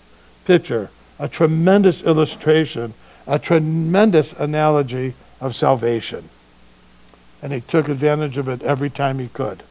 picture, 0.45 0.89
a 1.19 1.27
tremendous 1.27 2.03
illustration, 2.03 2.93
a 3.27 3.39
tremendous 3.39 4.33
analogy 4.33 5.13
of 5.41 5.55
salvation. 5.55 6.29
And 7.41 7.51
he 7.51 7.61
took 7.61 7.89
advantage 7.89 8.37
of 8.37 8.47
it 8.47 8.61
every 8.61 8.89
time 8.89 9.19
he 9.19 9.27
could. 9.27 9.63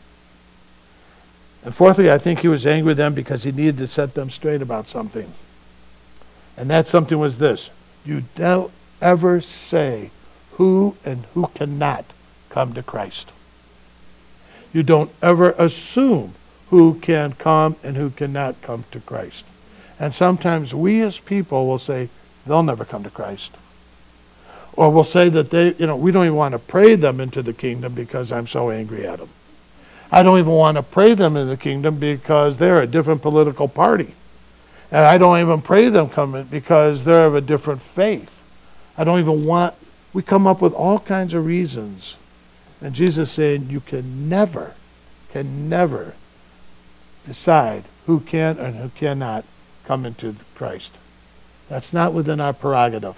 And 1.64 1.75
fourthly, 1.75 2.11
I 2.11 2.18
think 2.18 2.40
he 2.40 2.48
was 2.48 2.66
angry 2.66 2.88
with 2.88 2.96
them 2.96 3.14
because 3.14 3.44
he 3.44 3.53
needed 3.53 3.79
to 3.79 3.87
set 3.87 4.14
them 4.14 4.31
straight 4.31 4.62
about 4.62 4.88
something. 4.88 5.33
And 6.57 6.68
that 6.70 6.88
something 6.88 7.18
was 7.18 7.38
this 7.38 7.70
you 8.05 8.25
don't 8.35 8.72
ever 9.01 9.40
say 9.40 10.11
who 10.53 10.96
and 11.05 11.25
who 11.35 11.46
cannot 11.55 12.05
come 12.51 12.72
to 12.75 12.83
Christ. 12.83 13.31
You 14.72 14.83
don't 14.83 15.11
ever 15.22 15.51
assume 15.53 16.35
who 16.70 16.94
can 16.94 17.33
come 17.33 17.77
and 17.83 17.96
who 17.96 18.11
cannot 18.11 18.61
come 18.62 18.85
to 18.90 19.01
Christ. 19.01 19.44
And 20.01 20.14
sometimes 20.14 20.75
we 20.75 21.01
as 21.03 21.18
people 21.18 21.66
will 21.66 21.79
say, 21.79 22.09
they'll 22.46 22.62
never 22.62 22.85
come 22.85 23.05
to 23.05 23.11
Christ. 23.11 23.57
Or 24.75 24.90
we'll 24.90 25.05
say 25.05 25.29
that 25.29 25.51
they, 25.51 25.75
you 25.75 25.87
know, 25.87 25.96
we 25.96 26.12
don't 26.12 26.25
even 26.25 26.37
want 26.37 26.53
to 26.53 26.59
pray 26.59 26.94
them 26.94 27.20
into 27.20 27.42
the 27.42 27.53
kingdom 27.53 27.94
because 27.94 28.33
I'm 28.33 28.46
so 28.46 28.70
angry 28.70 29.07
at 29.07 29.18
them. 29.18 29.29
I 30.14 30.22
don't 30.22 30.38
even 30.38 30.53
want 30.53 30.77
to 30.77 30.83
pray 30.83 31.14
them 31.14 31.38
in 31.38 31.48
the 31.48 31.57
kingdom 31.57 31.98
because 31.98 32.59
they're 32.59 32.83
a 32.83 32.87
different 32.87 33.22
political 33.22 33.66
party. 33.66 34.14
And 34.90 35.07
I 35.07 35.16
don't 35.16 35.40
even 35.40 35.62
pray 35.62 35.88
them 35.88 36.11
coming 36.11 36.44
because 36.44 37.05
they're 37.05 37.27
of 37.27 37.35
a 37.35 37.40
different 37.40 37.81
faith. 37.81 38.31
I 38.98 39.05
don't 39.05 39.20
even 39.20 39.46
want, 39.46 39.72
we 40.12 40.22
come 40.22 40.46
up 40.46 40.61
with 40.61 40.75
all 40.75 40.98
kinds 40.98 41.33
of 41.33 41.46
reasons. 41.46 42.16
And 42.83 42.94
Jesus 42.94 43.31
saying, 43.31 43.70
you 43.70 43.81
can 43.81 44.29
never, 44.29 44.75
can 45.31 45.70
never 45.70 46.12
decide 47.25 47.85
who 48.05 48.20
can 48.20 48.59
and 48.59 48.77
who 48.77 48.90
cannot 48.90 49.46
come 49.87 50.05
into 50.05 50.37
Christ. 50.55 50.92
That's 51.70 51.94
not 51.94 52.12
within 52.12 52.38
our 52.38 52.53
prerogative. 52.53 53.16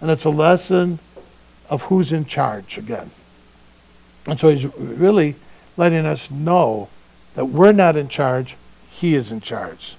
And 0.00 0.10
it's 0.10 0.24
a 0.24 0.30
lesson 0.30 0.98
of 1.68 1.82
who's 1.82 2.10
in 2.10 2.24
charge 2.24 2.78
again. 2.78 3.10
And 4.26 4.40
so 4.40 4.48
he's 4.48 4.64
really 4.78 5.34
letting 5.80 6.04
us 6.04 6.30
know 6.30 6.90
that 7.34 7.46
we're 7.46 7.72
not 7.72 7.96
in 7.96 8.06
charge, 8.06 8.54
he 8.90 9.14
is 9.14 9.32
in 9.32 9.40
charge. 9.40 9.96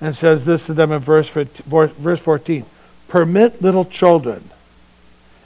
And 0.00 0.16
says 0.16 0.46
this 0.46 0.64
to 0.66 0.72
them 0.72 0.90
in 0.90 1.00
verse, 1.00 1.28
verse 1.28 2.20
14 2.20 2.64
Permit 3.06 3.60
little 3.60 3.84
children 3.84 4.50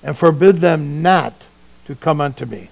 and 0.03 0.17
forbid 0.17 0.59
them 0.59 1.03
not 1.03 1.35
to 1.87 1.97
come 1.97 2.21
unto 2.21 2.47
me. 2.47 2.71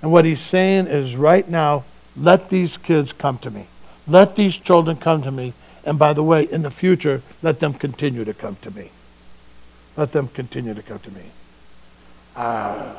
And 0.00 0.12
what 0.12 0.24
he's 0.24 0.40
saying 0.40 0.86
is 0.86 1.16
right 1.16 1.46
now, 1.48 1.84
let 2.16 2.50
these 2.50 2.76
kids 2.76 3.12
come 3.12 3.38
to 3.38 3.50
me. 3.50 3.66
Let 4.06 4.36
these 4.36 4.56
children 4.56 4.96
come 4.96 5.22
to 5.22 5.32
me. 5.32 5.54
And 5.84 5.98
by 5.98 6.12
the 6.12 6.22
way, 6.22 6.44
in 6.44 6.62
the 6.62 6.70
future, 6.70 7.20
let 7.42 7.58
them 7.58 7.74
continue 7.74 8.24
to 8.24 8.32
come 8.32 8.56
to 8.62 8.70
me. 8.70 8.92
Let 9.96 10.12
them 10.12 10.28
continue 10.28 10.74
to 10.74 10.82
come 10.82 11.00
to 11.00 11.10
me. 11.10 11.22
Uh, 12.36 12.94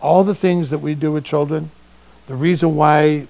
all 0.00 0.24
the 0.24 0.34
things 0.34 0.70
that 0.70 0.78
we 0.78 0.96
do 0.96 1.12
with 1.12 1.24
children, 1.24 1.70
the 2.26 2.34
reason 2.34 2.74
why 2.74 3.26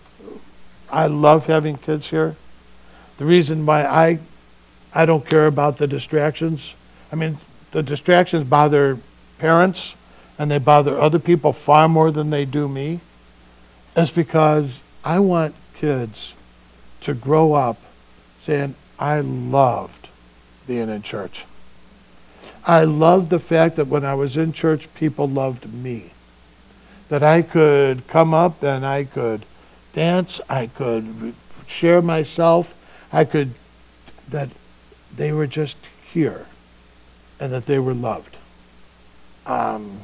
I 0.91 1.07
love 1.07 1.47
having 1.47 1.77
kids 1.77 2.11
here, 2.11 2.37
the 3.19 3.25
reason 3.25 3.67
why 3.67 3.85
I, 3.85 4.19
I 4.95 5.07
don't 5.07 5.27
care 5.27 5.47
about 5.47 5.79
the 5.79 5.87
distractions. 5.87 6.75
I 7.13 7.17
mean, 7.17 7.39
the 7.73 7.83
distractions 7.83 8.45
bother 8.45 8.99
parents 9.39 9.95
and 10.39 10.51
they 10.51 10.59
bother 10.59 10.99
other 11.01 11.19
people 11.19 11.53
far 11.53 11.89
more 11.89 12.11
than 12.11 12.31
they 12.31 12.45
do 12.45 12.69
me, 12.69 13.01
is 13.97 14.11
because 14.11 14.81
I 15.05 15.21
want 15.21 15.55
kids 15.75 16.35
to 17.03 17.15
grow 17.15 17.55
up 17.55 17.79
saying, 18.43 18.75
I 18.99 19.21
loved 19.21 20.09
being 20.67 20.89
in 20.89 21.03
church. 21.03 21.45
I 22.67 22.85
loved 22.85 23.31
the 23.31 23.39
fact 23.39 23.77
that 23.77 23.89
when 23.89 24.05
I 24.05 24.15
was 24.15 24.37
in 24.37 24.53
church, 24.53 24.93
people 24.95 25.29
loved 25.29 25.73
me. 25.73 26.14
That 27.09 27.23
I 27.23 27.43
could 27.43 28.07
come 28.09 28.33
up 28.33 28.63
and 28.63 28.85
I 28.85 29.05
could 29.05 29.45
dance, 29.93 30.41
I 30.49 30.67
could 30.67 31.35
share 31.67 32.03
myself, 32.03 32.75
I 33.13 33.25
could, 33.25 33.55
that 34.29 34.49
they 35.15 35.33
were 35.33 35.47
just 35.47 35.77
here 36.13 36.47
and 37.39 37.53
that 37.53 37.67
they 37.67 37.79
were 37.79 37.95
loved. 37.95 38.37
Um, 39.47 40.01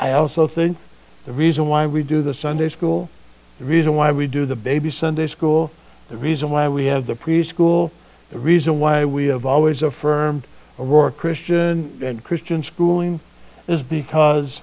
I 0.00 0.12
also 0.12 0.46
think 0.46 0.78
the 1.24 1.32
reason 1.32 1.68
why 1.68 1.86
we 1.86 2.02
do 2.02 2.22
the 2.22 2.34
Sunday 2.34 2.68
school, 2.68 3.10
the 3.58 3.64
reason 3.64 3.96
why 3.96 4.12
we 4.12 4.26
do 4.26 4.46
the 4.46 4.56
baby 4.56 4.90
Sunday 4.90 5.26
school, 5.26 5.70
the 6.08 6.16
reason 6.16 6.50
why 6.50 6.68
we 6.68 6.86
have 6.86 7.06
the 7.06 7.14
preschool, 7.14 7.90
the 8.30 8.38
reason 8.38 8.80
why 8.80 9.04
we 9.04 9.26
have 9.26 9.46
always 9.46 9.82
affirmed 9.82 10.46
Aurora 10.78 11.12
Christian 11.12 11.98
and 12.02 12.22
Christian 12.22 12.62
schooling 12.62 13.20
is 13.66 13.82
because 13.82 14.62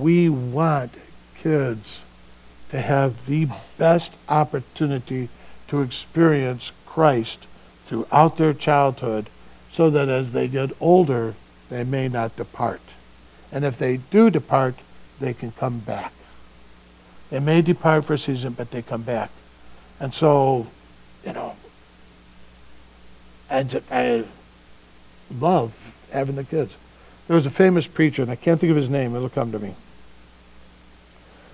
we 0.00 0.28
want 0.28 0.94
kids 1.36 2.04
to 2.70 2.80
have 2.80 3.26
the 3.26 3.48
best 3.76 4.12
opportunity 4.28 5.28
to 5.68 5.82
experience 5.82 6.72
Christ 6.86 7.46
throughout 7.86 8.36
their 8.36 8.54
childhood 8.54 9.28
so 9.70 9.90
that 9.90 10.08
as 10.08 10.32
they 10.32 10.48
get 10.48 10.70
older, 10.80 11.34
they 11.68 11.84
may 11.84 12.08
not 12.08 12.36
depart. 12.36 12.80
And 13.52 13.64
if 13.64 13.78
they 13.78 13.98
do 13.98 14.30
depart, 14.30 14.76
they 15.18 15.34
can 15.34 15.52
come 15.52 15.80
back. 15.80 16.12
They 17.30 17.40
may 17.40 17.62
depart 17.62 18.04
for 18.04 18.14
a 18.14 18.18
season, 18.18 18.54
but 18.54 18.70
they 18.70 18.82
come 18.82 19.02
back. 19.02 19.30
And 20.00 20.14
so, 20.14 20.66
you 21.24 21.32
know, 21.32 21.54
and 23.48 23.82
I 23.90 24.24
love 25.38 25.72
having 26.12 26.36
the 26.36 26.44
kids. 26.44 26.76
There 27.26 27.36
was 27.36 27.46
a 27.46 27.50
famous 27.50 27.86
preacher, 27.86 28.22
and 28.22 28.30
I 28.30 28.36
can't 28.36 28.58
think 28.58 28.70
of 28.70 28.76
his 28.76 28.90
name. 28.90 29.14
It'll 29.14 29.28
come 29.28 29.52
to 29.52 29.58
me. 29.58 29.74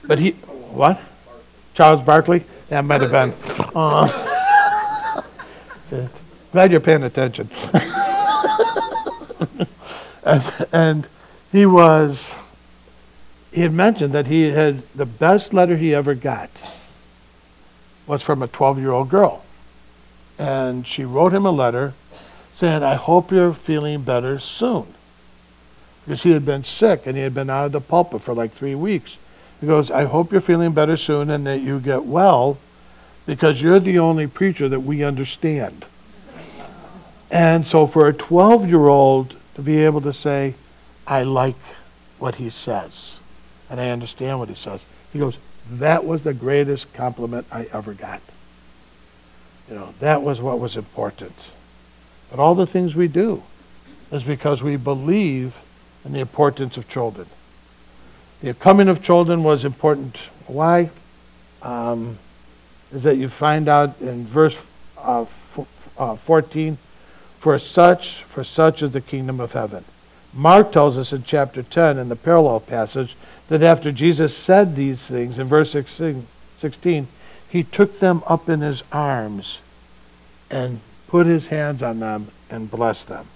But 0.07 0.19
he, 0.19 0.31
what? 0.31 1.01
Charles 1.75 2.01
Barkley? 2.01 2.45
That 2.69 2.85
might 2.85 3.01
have 3.01 3.11
been. 3.11 3.35
Uh, 3.75 5.23
glad 6.53 6.71
you're 6.71 6.81
paying 6.81 7.03
attention. 7.03 7.51
and, 10.25 10.43
and 10.73 11.07
he 11.53 11.67
was, 11.67 12.37
he 13.53 13.63
had 13.63 13.73
mentioned 13.73 14.13
that 14.13 14.27
he 14.27 14.51
had, 14.51 14.83
the 14.95 15.07
best 15.07 15.53
letter 15.55 15.77
he 15.77 15.95
ever 15.95 16.15
got 16.15 16.51
was 18.07 18.23
from 18.23 18.43
a 18.43 18.49
12 18.49 18.79
year 18.79 18.91
old 18.91 19.09
girl. 19.09 19.45
And 20.39 20.87
she 20.87 21.05
wrote 21.05 21.33
him 21.33 21.47
a 21.47 21.51
letter 21.51 21.95
saying, 22.55 22.83
I 22.83 22.95
hope 22.95 23.31
you're 23.31 23.53
feeling 23.53 24.03
better 24.03 24.39
soon. 24.39 24.87
Because 26.05 26.23
he 26.23 26.33
had 26.33 26.45
been 26.45 26.65
sick 26.65 27.07
and 27.07 27.17
he 27.17 27.23
had 27.23 27.35
been 27.35 27.51
out 27.51 27.67
of 27.67 27.73
the 27.73 27.81
pulpit 27.81 28.23
for 28.23 28.35
like 28.35 28.53
three 28.53 28.75
weeks. 28.75 29.19
He 29.61 29.67
goes, 29.67 29.91
I 29.91 30.05
hope 30.05 30.33
you're 30.33 30.41
feeling 30.41 30.73
better 30.73 30.97
soon 30.97 31.31
and 31.31 31.47
that 31.47 31.61
you 31.61 31.81
get 31.81 32.05
well 32.05 32.59
because 33.25 33.61
you're 33.61 33.81
the 33.81 33.99
only 33.99 34.27
preacher 34.27 34.69
that 34.69 34.81
we 34.81 35.03
understand. 35.03 35.85
And 37.31 37.67
so 37.67 37.87
for 37.87 38.07
a 38.09 38.13
12 38.13 38.69
year 38.69 38.87
old 38.87 39.37
to 39.55 39.63
be 39.63 39.85
able 39.85 40.01
to 40.03 40.13
say, 40.13 40.55
I 41.07 41.23
like 41.23 41.57
what 42.19 42.37
he 42.37 42.51
says 42.51 43.19
and 43.71 43.81
I 43.81 43.91
understand 43.91 44.39
what 44.39 44.49
he 44.49 44.55
says, 44.55 44.85
he 45.13 45.19
goes, 45.19 45.39
that 45.71 46.05
was 46.05 46.23
the 46.23 46.35
greatest 46.35 46.93
compliment 46.95 47.47
I 47.51 47.67
ever 47.73 47.95
got. 47.95 48.21
You 49.69 49.75
know, 49.75 49.95
that 50.01 50.23
was 50.23 50.41
what 50.41 50.61
was 50.61 50.77
important. 50.77 51.35
But 52.31 52.39
all 52.39 52.55
the 52.55 52.67
things 52.67 52.95
we 52.95 53.09
do 53.09 53.43
is 54.13 54.23
because 54.23 54.63
we 54.63 54.77
believe 54.77 55.57
in 56.05 56.13
the 56.13 56.21
importance 56.21 56.77
of 56.77 56.89
children. 56.89 57.27
The 58.43 58.55
coming 58.55 58.89
of 58.89 59.03
children 59.03 59.43
was 59.43 59.65
important. 59.65 60.17
Why? 60.47 60.91
Um, 61.63 62.19
is 62.93 63.03
that 63.03 63.17
you 63.17 63.29
find 63.29 63.69
out 63.69 64.01
in 64.01 64.25
verse 64.27 64.61
uh, 64.99 65.23
f- 65.23 65.95
uh, 65.99 66.17
14, 66.17 66.79
for 67.39 67.59
such, 67.59 68.23
for 68.25 68.45
such 68.45 68.83
is 68.83 68.93
the 68.93 69.01
kingdom 69.01 69.41
of 69.41 69.53
heaven. 69.53 69.85
Mark 70.33 70.71
tells 70.71 70.99
us 70.99 71.13
in 71.13 71.25
chapter 71.25 71.63
10 71.63 71.99
in 71.99 72.09
the 72.09 72.17
parallel 72.17 72.61
passage 72.61 73.17
that 73.49 73.63
after 73.63 73.91
Jesus 73.91 74.37
said 74.37 74.77
these 74.77 75.07
things 75.07 75.39
in 75.39 75.47
verse 75.47 75.71
16, 75.71 76.27
16 76.59 77.09
he 77.49 77.63
took 77.63 78.01
them 78.01 78.23
up 78.27 78.49
in 78.49 78.61
his 78.61 78.83
arms 78.93 79.61
and 80.51 80.81
put 81.09 81.27
his 81.27 81.47
hands 81.47 81.83
on 81.83 82.01
them 82.01 82.29
and 82.51 82.71
blessed 82.71 83.09
them. 83.09 83.27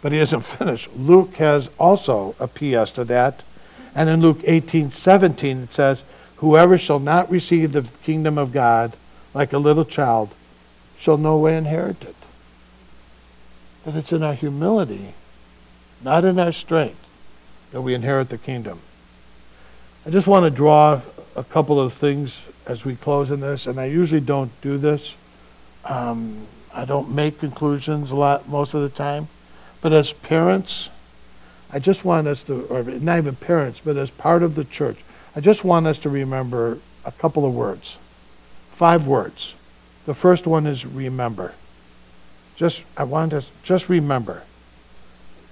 But 0.00 0.12
he 0.12 0.18
isn't 0.18 0.46
finished. 0.46 0.88
Luke 0.96 1.34
has 1.34 1.68
also 1.78 2.34
a 2.40 2.48
PS 2.48 2.92
to 2.92 3.04
that. 3.04 3.42
And 3.94 4.08
in 4.08 4.20
Luke 4.20 4.40
18 4.44 4.90
17, 4.90 5.62
it 5.64 5.74
says, 5.74 6.04
Whoever 6.36 6.78
shall 6.78 7.00
not 7.00 7.30
receive 7.30 7.72
the 7.72 7.88
kingdom 8.02 8.38
of 8.38 8.52
God 8.52 8.94
like 9.34 9.52
a 9.52 9.58
little 9.58 9.84
child 9.84 10.34
shall 10.98 11.16
no 11.16 11.36
way 11.38 11.56
inherit 11.56 12.02
it. 12.02 12.16
But 13.84 13.94
it's 13.94 14.12
in 14.12 14.22
our 14.22 14.34
humility, 14.34 15.14
not 16.02 16.24
in 16.24 16.38
our 16.38 16.52
strength, 16.52 17.06
that 17.72 17.82
we 17.82 17.94
inherit 17.94 18.28
the 18.28 18.38
kingdom. 18.38 18.80
I 20.06 20.10
just 20.10 20.26
want 20.26 20.44
to 20.44 20.50
draw 20.50 21.00
a 21.36 21.44
couple 21.44 21.80
of 21.80 21.94
things 21.94 22.46
as 22.66 22.84
we 22.84 22.96
close 22.96 23.30
in 23.30 23.40
this, 23.40 23.66
and 23.66 23.80
I 23.80 23.86
usually 23.86 24.20
don't 24.20 24.50
do 24.60 24.78
this. 24.78 25.16
Um, 25.84 26.46
I 26.74 26.84
don't 26.84 27.10
make 27.10 27.38
conclusions 27.38 28.10
a 28.10 28.16
lot 28.16 28.48
most 28.48 28.74
of 28.74 28.82
the 28.82 28.88
time. 28.88 29.28
But 29.80 29.92
as 29.92 30.12
parents, 30.12 30.90
I 31.72 31.78
just 31.78 32.04
want 32.04 32.26
us 32.26 32.42
to, 32.44 32.64
or 32.64 32.82
not 32.82 33.18
even 33.18 33.36
parents, 33.36 33.80
but 33.84 33.96
as 33.96 34.10
part 34.10 34.42
of 34.42 34.54
the 34.54 34.64
church, 34.64 34.98
I 35.36 35.40
just 35.40 35.64
want 35.64 35.86
us 35.86 35.98
to 36.00 36.10
remember 36.10 36.78
a 37.04 37.12
couple 37.12 37.46
of 37.46 37.54
words. 37.54 37.96
Five 38.72 39.06
words. 39.06 39.54
The 40.06 40.14
first 40.14 40.46
one 40.46 40.66
is 40.66 40.84
remember. 40.84 41.54
Just, 42.56 42.82
I 42.96 43.04
want 43.04 43.32
us, 43.32 43.50
just 43.62 43.88
remember. 43.88 44.42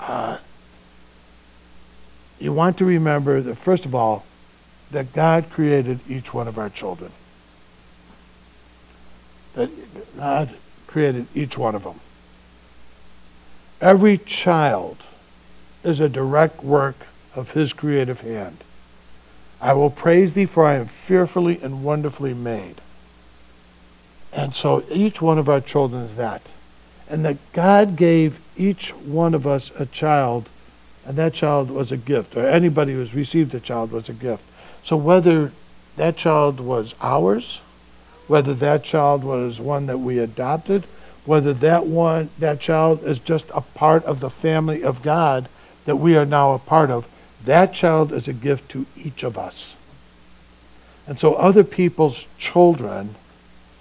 Uh, 0.00 0.38
you 2.40 2.52
want 2.52 2.78
to 2.78 2.84
remember 2.84 3.40
that, 3.40 3.56
first 3.56 3.84
of 3.84 3.94
all, 3.94 4.24
that 4.90 5.12
God 5.12 5.50
created 5.50 6.00
each 6.08 6.32
one 6.34 6.48
of 6.48 6.58
our 6.58 6.70
children. 6.70 7.12
That 9.54 9.70
God 10.16 10.54
created 10.86 11.26
each 11.34 11.58
one 11.58 11.74
of 11.74 11.84
them. 11.84 12.00
Every 13.80 14.18
child 14.18 14.98
is 15.88 16.00
a 16.00 16.08
direct 16.08 16.62
work 16.62 17.06
of 17.34 17.52
his 17.52 17.72
creative 17.72 18.20
hand. 18.20 18.58
I 19.60 19.72
will 19.72 19.90
praise 19.90 20.34
thee, 20.34 20.44
for 20.44 20.66
I 20.66 20.74
am 20.74 20.86
fearfully 20.86 21.58
and 21.62 21.82
wonderfully 21.82 22.34
made. 22.34 22.80
And 24.32 24.54
so 24.54 24.84
each 24.90 25.22
one 25.22 25.38
of 25.38 25.48
our 25.48 25.60
children 25.60 26.02
is 26.02 26.16
that. 26.16 26.42
And 27.08 27.24
that 27.24 27.38
God 27.54 27.96
gave 27.96 28.38
each 28.56 28.90
one 28.90 29.34
of 29.34 29.46
us 29.46 29.72
a 29.78 29.86
child, 29.86 30.48
and 31.06 31.16
that 31.16 31.32
child 31.32 31.70
was 31.70 31.90
a 31.90 31.96
gift, 31.96 32.36
or 32.36 32.46
anybody 32.46 32.92
who 32.92 33.00
has 33.00 33.14
received 33.14 33.54
a 33.54 33.60
child 33.60 33.90
was 33.90 34.10
a 34.10 34.12
gift. 34.12 34.44
So 34.84 34.96
whether 34.96 35.52
that 35.96 36.16
child 36.18 36.60
was 36.60 36.94
ours, 37.00 37.60
whether 38.26 38.52
that 38.54 38.84
child 38.84 39.24
was 39.24 39.58
one 39.58 39.86
that 39.86 39.98
we 39.98 40.18
adopted, 40.18 40.84
whether 41.24 41.54
that 41.54 41.86
one 41.86 42.28
that 42.38 42.60
child 42.60 43.02
is 43.04 43.18
just 43.18 43.46
a 43.54 43.62
part 43.62 44.04
of 44.04 44.20
the 44.20 44.30
family 44.30 44.82
of 44.82 45.02
God 45.02 45.48
that 45.88 45.96
we 45.96 46.18
are 46.18 46.26
now 46.26 46.52
a 46.52 46.58
part 46.58 46.90
of, 46.90 47.08
that 47.46 47.72
child 47.72 48.12
is 48.12 48.28
a 48.28 48.32
gift 48.34 48.70
to 48.70 48.84
each 48.94 49.22
of 49.22 49.38
us. 49.38 49.74
And 51.06 51.18
so 51.18 51.32
other 51.32 51.64
people's 51.64 52.26
children 52.38 53.14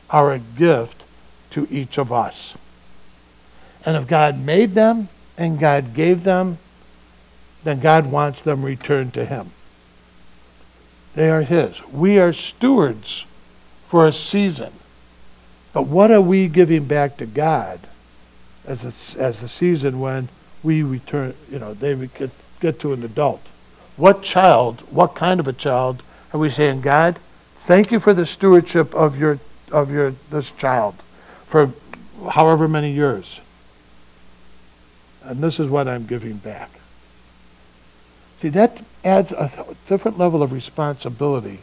are 0.10 0.32
a 0.32 0.40
gift 0.40 1.04
to 1.50 1.68
each 1.70 1.98
of 1.98 2.10
us. 2.10 2.56
And 3.86 3.98
if 3.98 4.08
God 4.08 4.40
made 4.40 4.72
them 4.72 5.10
and 5.38 5.60
God 5.60 5.94
gave 5.94 6.24
them, 6.24 6.60
then 7.66 7.82
God 7.82 8.10
wants 8.10 8.40
them 8.40 8.64
returned 8.64 9.14
to 9.16 9.26
Him. 9.26 9.52
They 11.14 11.30
are 11.30 11.42
His. 11.42 11.86
We 11.90 12.20
are 12.20 12.32
stewards 12.32 13.26
for 13.90 14.08
a 14.08 14.14
season. 14.14 14.72
But 15.74 15.88
what 15.88 16.10
are 16.10 16.22
we 16.22 16.48
giving 16.48 16.86
back 16.86 17.18
to 17.18 17.26
God 17.26 17.82
as 18.66 18.86
a, 18.86 19.22
as 19.22 19.42
the 19.42 19.50
season 19.50 20.00
when 20.00 20.30
we 20.64 20.84
return, 20.84 21.34
you 21.52 21.60
know, 21.60 21.74
they 21.74 21.96
get, 22.08 22.32
get 22.60 22.80
to 22.82 22.94
an 22.94 23.04
adult? 23.04 23.46
What 23.96 24.24
child, 24.24 24.82
what 24.92 25.16
kind 25.16 25.40
of 25.40 25.48
a 25.48 25.54
child 25.54 26.04
are 26.34 26.40
we 26.40 26.50
saying, 26.50 26.82
God, 26.82 27.20
thank 27.66 27.92
you 27.92 28.00
for 28.00 28.14
the 28.14 28.26
stewardship 28.26 28.94
of 28.94 29.18
your 29.18 29.40
of 29.72 29.92
your 29.92 30.12
this 30.30 30.52
child 30.52 30.96
for 31.46 31.72
however 32.32 32.68
many 32.68 32.92
years. 32.92 33.42
And 35.24 35.42
this 35.42 35.60
is 35.60 35.70
what 35.70 35.88
I'm 35.88 36.06
giving 36.06 36.38
back. 36.38 36.70
See, 38.40 38.50
that 38.50 38.82
adds 39.04 39.32
a 39.32 39.76
different 39.88 40.18
level 40.18 40.44
of 40.44 40.52
responsibility 40.52 41.60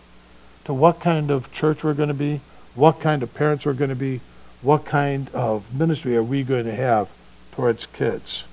to 0.64 0.74
what 0.74 1.00
kind 1.00 1.30
of 1.30 1.52
church 1.52 1.84
we're 1.84 1.94
going 1.94 2.08
to 2.08 2.14
be, 2.14 2.40
what 2.74 3.00
kind 3.00 3.22
of 3.22 3.32
parents 3.32 3.64
we're 3.64 3.74
going 3.74 3.90
to 3.90 3.96
be, 3.96 4.20
what 4.60 4.84
kind 4.84 5.28
of 5.30 5.72
ministry 5.74 6.16
are 6.16 6.22
we 6.22 6.42
going 6.42 6.64
to 6.64 6.74
have 6.74 7.08
towards 7.52 7.86
kids. 7.86 8.44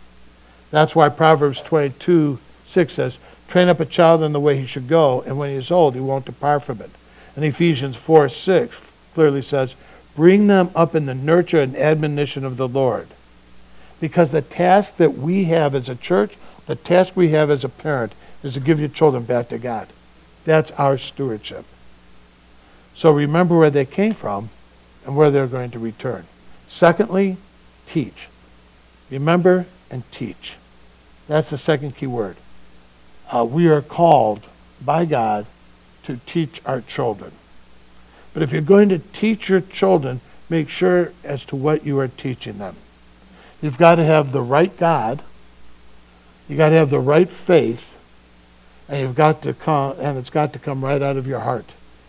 That's 0.71 0.95
why 0.95 1.09
Proverbs 1.09 1.61
22 1.61 2.39
6 2.65 2.93
says, 2.93 3.19
Train 3.47 3.67
up 3.67 3.79
a 3.79 3.85
child 3.85 4.23
in 4.23 4.31
the 4.31 4.39
way 4.39 4.57
he 4.57 4.65
should 4.65 4.87
go, 4.87 5.21
and 5.21 5.37
when 5.37 5.49
he 5.49 5.55
is 5.57 5.71
old, 5.71 5.93
he 5.93 5.99
won't 5.99 6.25
depart 6.25 6.63
from 6.63 6.81
it. 6.81 6.89
And 7.35 7.45
Ephesians 7.45 7.97
4 7.97 8.29
6 8.29 8.75
clearly 9.13 9.41
says, 9.41 9.75
Bring 10.15 10.47
them 10.47 10.71
up 10.75 10.95
in 10.95 11.05
the 11.05 11.15
nurture 11.15 11.61
and 11.61 11.75
admonition 11.75 12.43
of 12.45 12.57
the 12.57 12.67
Lord. 12.67 13.07
Because 13.99 14.31
the 14.31 14.41
task 14.41 14.97
that 14.97 15.13
we 15.13 15.45
have 15.45 15.75
as 15.75 15.87
a 15.89 15.95
church 15.95 16.35
the 16.71 16.75
task 16.75 17.17
we 17.17 17.29
have 17.29 17.49
as 17.49 17.63
a 17.63 17.69
parent 17.69 18.13
is 18.43 18.53
to 18.53 18.59
give 18.59 18.79
your 18.79 18.89
children 18.89 19.23
back 19.23 19.49
to 19.49 19.57
God. 19.57 19.87
That's 20.45 20.71
our 20.71 20.97
stewardship. 20.97 21.65
So 22.95 23.11
remember 23.11 23.57
where 23.57 23.69
they 23.69 23.85
came 23.85 24.13
from 24.13 24.49
and 25.05 25.15
where 25.15 25.31
they're 25.31 25.47
going 25.47 25.71
to 25.71 25.79
return. 25.79 26.25
Secondly, 26.69 27.37
teach. 27.87 28.29
Remember 29.09 29.65
and 29.89 30.09
teach. 30.11 30.55
That's 31.27 31.49
the 31.49 31.57
second 31.57 31.95
key 31.95 32.07
word. 32.07 32.37
Uh, 33.31 33.45
we 33.45 33.67
are 33.67 33.81
called 33.81 34.45
by 34.83 35.05
God 35.05 35.45
to 36.03 36.17
teach 36.25 36.61
our 36.65 36.81
children. 36.81 37.31
But 38.33 38.43
if 38.43 38.51
you're 38.51 38.61
going 38.61 38.89
to 38.89 38.99
teach 38.99 39.49
your 39.49 39.61
children, 39.61 40.21
make 40.49 40.69
sure 40.69 41.13
as 41.23 41.45
to 41.45 41.55
what 41.55 41.85
you 41.85 41.99
are 41.99 42.07
teaching 42.07 42.57
them. 42.57 42.75
You've 43.61 43.77
got 43.77 43.95
to 43.95 44.03
have 44.03 44.31
the 44.31 44.41
right 44.41 44.75
God 44.77 45.21
You've 46.51 46.57
got 46.57 46.71
to 46.71 46.75
have 46.75 46.89
the 46.89 46.99
right 46.99 47.29
faith, 47.29 47.95
and 48.89 48.99
you've 48.99 49.15
got 49.15 49.41
to 49.43 49.53
come, 49.53 49.95
and 49.99 50.17
it's 50.17 50.29
got 50.29 50.51
to 50.51 50.59
come 50.59 50.83
right 50.83 51.01
out 51.01 51.15
of 51.15 51.25
your 51.25 51.39
heart. 51.39 51.65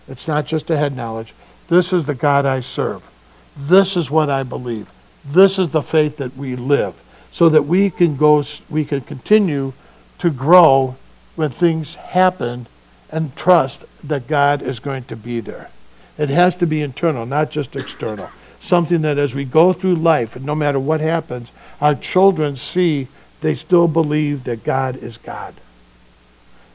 It's 0.08 0.26
not 0.26 0.46
just 0.46 0.68
a 0.68 0.76
head 0.76 0.96
knowledge. 0.96 1.32
This 1.68 1.92
is 1.92 2.06
the 2.06 2.16
God 2.16 2.44
I 2.44 2.58
serve. 2.58 3.08
This 3.56 3.96
is 3.96 4.10
what 4.10 4.30
I 4.30 4.42
believe. 4.42 4.90
This 5.24 5.60
is 5.60 5.70
the 5.70 5.80
faith 5.80 6.16
that 6.16 6.36
we 6.36 6.56
live, 6.56 7.00
so 7.32 7.48
that 7.48 7.62
we 7.62 7.90
can 7.90 8.16
go, 8.16 8.44
we 8.70 8.84
can 8.84 9.00
continue 9.00 9.72
to 10.18 10.30
grow 10.30 10.96
when 11.34 11.50
things 11.50 11.94
happen, 11.94 12.66
and 13.10 13.34
trust 13.36 13.84
that 14.04 14.26
God 14.26 14.62
is 14.62 14.78
going 14.78 15.04
to 15.04 15.16
be 15.16 15.40
there. 15.40 15.70
It 16.18 16.28
has 16.28 16.56
to 16.56 16.66
be 16.66 16.82
internal, 16.82 17.26
not 17.26 17.50
just 17.50 17.74
external. 17.74 18.30
Something 18.60 19.02
that 19.02 19.18
as 19.18 19.34
we 19.34 19.44
go 19.44 19.72
through 19.72 19.96
life, 19.96 20.36
and 20.36 20.44
no 20.44 20.54
matter 20.54 20.78
what 20.78 21.00
happens, 21.00 21.52
our 21.80 21.94
children 21.94 22.56
see 22.56 23.08
they 23.40 23.54
still 23.54 23.88
believe 23.88 24.44
that 24.44 24.62
God 24.62 24.96
is 24.96 25.16
God, 25.16 25.54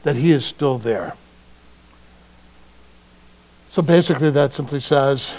that 0.02 0.16
He 0.16 0.32
is 0.32 0.44
still 0.44 0.78
there. 0.78 1.14
So 3.70 3.82
basically, 3.82 4.30
that 4.30 4.54
simply 4.54 4.80
says 4.80 5.34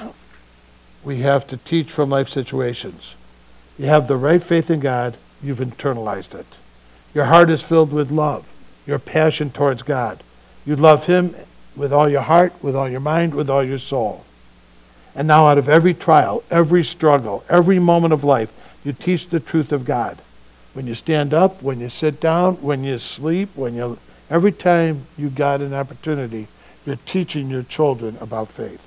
we 1.04 1.18
have 1.18 1.48
to 1.48 1.58
teach 1.58 1.92
from 1.92 2.10
life 2.10 2.30
situations. 2.30 3.14
You 3.80 3.86
have 3.86 4.10
the 4.10 4.18
right 4.18 4.44
faith 4.44 4.70
in 4.70 4.82
God, 4.82 5.16
you've 5.42 5.60
internalized 5.60 6.36
it. 6.36 6.46
Your 7.14 7.26
heart 7.26 7.50
is 7.50 7.64
filled 7.64 7.94
with 7.94 8.12
love, 8.12 8.46
your 8.86 9.00
passion 9.00 9.52
towards 9.52 9.84
God. 9.84 10.22
You 10.66 10.76
love 10.76 11.06
Him 11.06 11.34
with 11.78 11.94
all 11.94 12.10
your 12.10 12.24
heart, 12.24 12.54
with 12.62 12.76
all 12.76 12.90
your 12.90 13.00
mind, 13.00 13.34
with 13.34 13.50
all 13.50 13.64
your 13.64 13.78
soul. 13.78 14.26
And 15.16 15.30
now, 15.30 15.48
out 15.48 15.58
of 15.58 15.70
every 15.70 15.94
trial, 15.94 16.44
every 16.52 16.84
struggle, 16.84 17.46
every 17.50 17.80
moment 17.80 18.14
of 18.14 18.26
life, 18.26 18.52
you 18.84 18.92
teach 18.92 19.30
the 19.30 19.40
truth 19.40 19.72
of 19.72 19.86
God. 19.86 20.20
When 20.74 20.86
you 20.86 20.94
stand 20.94 21.34
up, 21.34 21.64
when 21.64 21.80
you 21.80 21.88
sit 21.88 22.20
down, 22.20 22.56
when 22.56 22.84
you 22.84 23.00
sleep, 23.00 23.50
when 23.56 23.76
you 23.76 23.98
every 24.30 24.52
time 24.52 25.08
you 25.18 25.30
got 25.30 25.62
an 25.62 25.74
opportunity, 25.74 26.48
you're 26.86 26.98
teaching 27.06 27.50
your 27.50 27.64
children 27.64 28.18
about 28.20 28.50
faith. 28.50 28.86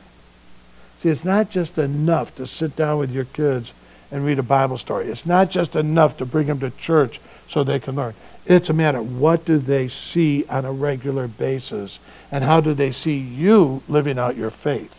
See, 0.98 1.09
it's 1.09 1.24
not 1.24 1.48
just 1.50 1.78
enough 1.78 2.37
to 2.37 2.46
sit 2.46 2.76
down 2.76 2.98
with 2.98 3.11
your 3.11 3.24
kids 3.24 3.72
and 4.12 4.25
read 4.25 4.38
a 4.38 4.44
Bible 4.44 4.79
story. 4.79 5.07
It's 5.07 5.27
not 5.27 5.51
just 5.51 5.75
enough 5.75 6.18
to 6.18 6.27
bring 6.27 6.46
them 6.46 6.61
to 6.61 6.70
church 6.70 7.20
so 7.48 7.64
they 7.64 7.81
can 7.81 7.96
learn. 7.96 8.14
It's 8.46 8.68
a 8.68 8.75
matter 8.75 8.98
of 8.98 9.18
what 9.18 9.44
do 9.44 9.59
they 9.59 9.88
see 9.88 10.44
on 10.46 10.64
a 10.64 10.72
regular 10.72 11.27
basis 11.27 11.98
and 12.31 12.44
how 12.44 12.61
do 12.61 12.75
they 12.75 12.92
see 12.92 13.16
you 13.16 13.83
living 13.88 14.18
out 14.18 14.37
your 14.37 14.51
faith. 14.51 14.94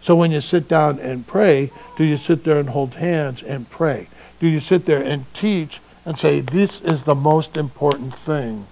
So 0.00 0.16
when 0.16 0.30
you 0.30 0.40
sit 0.40 0.68
down 0.68 0.98
and 1.00 1.26
pray, 1.26 1.70
do 1.96 2.04
you 2.04 2.16
sit 2.16 2.44
there 2.44 2.58
and 2.58 2.70
hold 2.70 2.94
hands 2.94 3.42
and 3.42 3.68
pray? 3.68 4.08
Do 4.38 4.46
you 4.46 4.60
sit 4.60 4.86
there 4.86 5.02
and 5.02 5.32
teach 5.34 5.80
and 6.04 6.18
say, 6.18 6.40
This 6.40 6.80
is 6.80 7.02
the 7.02 7.14
most 7.14 7.56
important 7.56 8.14
thing 8.14 8.66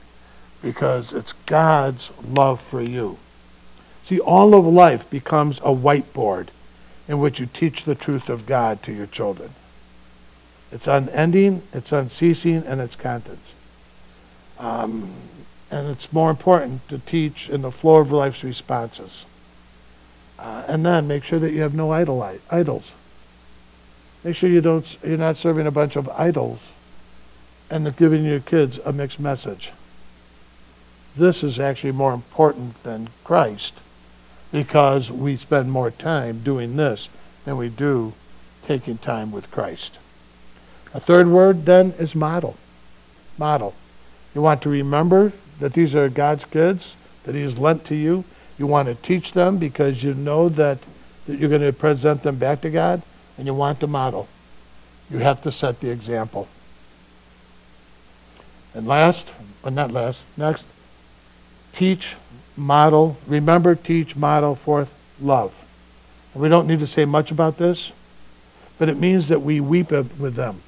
because 0.62 1.12
it's 1.12 1.32
God's 1.46 2.10
love 2.26 2.60
for 2.60 2.80
you. 2.80 3.18
See, 4.04 4.20
all 4.20 4.54
of 4.54 4.64
life 4.64 5.08
becomes 5.10 5.58
a 5.58 5.74
whiteboard 5.74 6.48
in 7.08 7.18
which 7.18 7.40
you 7.40 7.46
teach 7.46 7.84
the 7.84 7.94
truth 7.94 8.28
of 8.28 8.46
God 8.46 8.82
to 8.84 8.92
your 8.92 9.06
children. 9.06 9.50
It's 10.72 10.86
unending, 10.86 11.62
it's 11.72 11.92
unceasing, 11.92 12.64
and 12.66 12.80
it's 12.80 12.96
contents. 12.96 13.52
Um, 14.58 15.12
and 15.70 15.88
it's 15.88 16.12
more 16.12 16.30
important 16.30 16.88
to 16.88 16.98
teach 16.98 17.48
in 17.48 17.62
the 17.62 17.72
flow 17.72 17.96
of 17.96 18.12
life's 18.12 18.44
responses. 18.44 19.24
Uh, 20.38 20.64
and 20.68 20.84
then 20.84 21.08
make 21.08 21.24
sure 21.24 21.38
that 21.38 21.52
you 21.52 21.62
have 21.62 21.74
no 21.74 21.92
idol, 21.92 22.28
idols. 22.50 22.92
Make 24.22 24.36
sure 24.36 24.48
you 24.48 24.60
don't, 24.60 24.96
you're 25.04 25.18
not 25.18 25.36
serving 25.36 25.66
a 25.66 25.70
bunch 25.70 25.96
of 25.96 26.08
idols 26.10 26.72
and 27.70 27.96
giving 27.96 28.24
your 28.24 28.40
kids 28.40 28.78
a 28.84 28.92
mixed 28.92 29.20
message. 29.20 29.72
This 31.16 31.42
is 31.42 31.60
actually 31.60 31.92
more 31.92 32.14
important 32.14 32.82
than 32.82 33.08
Christ 33.22 33.74
because 34.50 35.10
we 35.10 35.36
spend 35.36 35.70
more 35.72 35.90
time 35.90 36.40
doing 36.42 36.76
this 36.76 37.08
than 37.44 37.56
we 37.56 37.68
do 37.68 38.12
taking 38.64 38.98
time 38.98 39.30
with 39.30 39.50
Christ. 39.50 39.98
A 40.94 41.00
third 41.00 41.26
word 41.26 41.66
then 41.66 41.92
is 41.98 42.14
model. 42.14 42.56
Model. 43.36 43.74
You 44.32 44.42
want 44.42 44.62
to 44.62 44.70
remember 44.70 45.32
that 45.58 45.72
these 45.72 45.94
are 45.96 46.08
God's 46.08 46.44
kids, 46.44 46.94
that 47.24 47.34
He 47.34 47.42
has 47.42 47.58
lent 47.58 47.84
to 47.86 47.96
you. 47.96 48.24
You 48.56 48.68
want 48.68 48.88
to 48.88 48.94
teach 48.94 49.32
them 49.32 49.58
because 49.58 50.04
you 50.04 50.14
know 50.14 50.48
that, 50.50 50.78
that 51.26 51.38
you're 51.38 51.50
going 51.50 51.62
to 51.62 51.72
present 51.72 52.22
them 52.22 52.36
back 52.36 52.60
to 52.60 52.70
God, 52.70 53.02
and 53.36 53.46
you 53.46 53.54
want 53.54 53.80
to 53.80 53.88
model. 53.88 54.28
You 55.10 55.18
have 55.18 55.42
to 55.42 55.50
set 55.50 55.80
the 55.80 55.90
example. 55.90 56.46
And 58.72 58.86
last, 58.86 59.34
but 59.62 59.72
not 59.72 59.90
last, 59.90 60.26
next, 60.36 60.66
teach, 61.72 62.16
model, 62.56 63.16
remember, 63.26 63.74
teach, 63.74 64.14
model, 64.14 64.54
fourth, 64.54 64.92
love. 65.20 65.52
And 66.32 66.42
we 66.42 66.48
don't 66.48 66.66
need 66.66 66.80
to 66.80 66.86
say 66.86 67.04
much 67.04 67.32
about 67.32 67.58
this, 67.58 67.90
but 68.78 68.88
it 68.88 68.98
means 68.98 69.28
that 69.28 69.42
we 69.42 69.60
weep 69.60 69.90
with 69.90 70.34
them. 70.34 70.60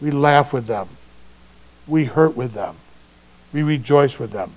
We 0.00 0.10
laugh 0.10 0.52
with 0.52 0.66
them. 0.66 0.88
We 1.86 2.04
hurt 2.04 2.36
with 2.36 2.52
them. 2.52 2.76
We 3.52 3.62
rejoice 3.62 4.18
with 4.18 4.32
them. 4.32 4.52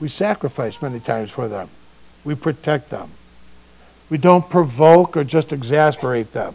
We 0.00 0.08
sacrifice 0.08 0.80
many 0.80 1.00
times 1.00 1.30
for 1.30 1.48
them. 1.48 1.68
We 2.24 2.34
protect 2.34 2.90
them. 2.90 3.10
We 4.10 4.18
don't 4.18 4.48
provoke 4.48 5.16
or 5.16 5.24
just 5.24 5.52
exasperate 5.52 6.32
them. 6.32 6.54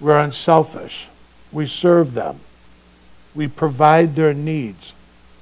We're 0.00 0.18
unselfish. 0.18 1.08
We 1.52 1.66
serve 1.66 2.14
them. 2.14 2.40
We 3.34 3.48
provide 3.48 4.14
their 4.14 4.34
needs. 4.34 4.92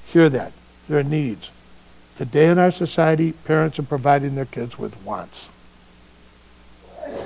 Hear 0.07 0.29
that, 0.31 0.53
their 0.89 1.03
needs. 1.03 1.51
Today 2.17 2.49
in 2.49 2.59
our 2.59 2.71
society, 2.71 3.33
parents 3.33 3.79
are 3.79 3.85
providing 3.85 4.35
their 4.35 4.45
kids 4.45 4.79
with 4.79 5.01
wants, 5.05 5.49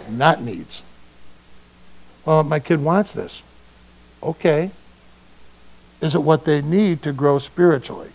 not 0.09 0.43
needs. 0.43 0.83
Well, 2.27 2.43
my 2.45 2.61
kid 2.61 2.83
wants 2.83 3.13
this. 3.13 3.43
Okay. 4.23 4.71
Is 6.01 6.15
it 6.15 6.23
what 6.23 6.45
they 6.45 6.63
need 6.63 7.03
to 7.03 7.13
grow 7.13 7.39
spiritually? 7.39 8.11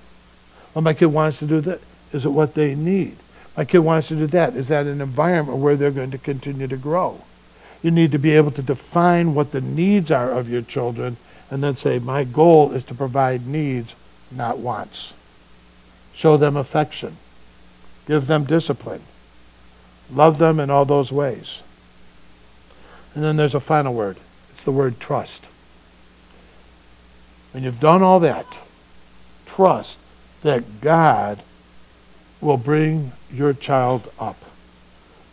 Well, 0.73 0.81
my 0.81 0.93
kid 0.93 1.07
wants 1.07 1.39
to 1.39 1.45
do 1.45 1.61
that. 1.61 1.79
Is 2.13 2.25
it 2.25 2.29
what 2.29 2.53
they 2.53 2.75
need? 2.75 3.17
My 3.55 3.65
kid 3.65 3.79
wants 3.79 4.09
to 4.09 4.15
do 4.15 4.27
that. 4.27 4.55
Is 4.55 4.67
that 4.67 4.85
an 4.85 5.01
environment 5.01 5.57
where 5.57 5.75
they're 5.75 5.91
going 5.91 6.11
to 6.11 6.17
continue 6.17 6.67
to 6.67 6.77
grow? 6.77 7.21
You 7.81 7.91
need 7.91 8.11
to 8.11 8.19
be 8.19 8.31
able 8.31 8.51
to 8.51 8.61
define 8.61 9.33
what 9.33 9.51
the 9.51 9.61
needs 9.61 10.11
are 10.11 10.31
of 10.31 10.49
your 10.49 10.61
children 10.61 11.17
and 11.49 11.63
then 11.63 11.75
say, 11.75 11.97
my 11.99 12.23
goal 12.23 12.71
is 12.71 12.83
to 12.85 12.93
provide 12.93 13.47
needs, 13.47 13.95
not 14.31 14.59
wants. 14.59 15.13
Show 16.13 16.37
them 16.37 16.57
affection. 16.57 17.17
Give 18.05 18.27
them 18.27 18.45
discipline. 18.45 19.01
Love 20.11 20.37
them 20.37 20.59
in 20.59 20.69
all 20.69 20.85
those 20.85 21.11
ways. 21.11 21.61
And 23.15 23.23
then 23.23 23.37
there's 23.37 23.55
a 23.55 23.59
final 23.59 23.93
word. 23.93 24.17
It's 24.51 24.63
the 24.63 24.71
word 24.71 24.99
trust. 24.99 25.47
When 27.57 27.63
you've 27.63 27.79
done 27.79 28.03
all 28.03 28.19
that, 28.19 28.59
trust 29.47 29.97
that 30.43 30.79
God 30.79 31.41
will 32.39 32.57
bring 32.57 33.13
your 33.33 33.51
child 33.51 34.13
up. 34.19 34.37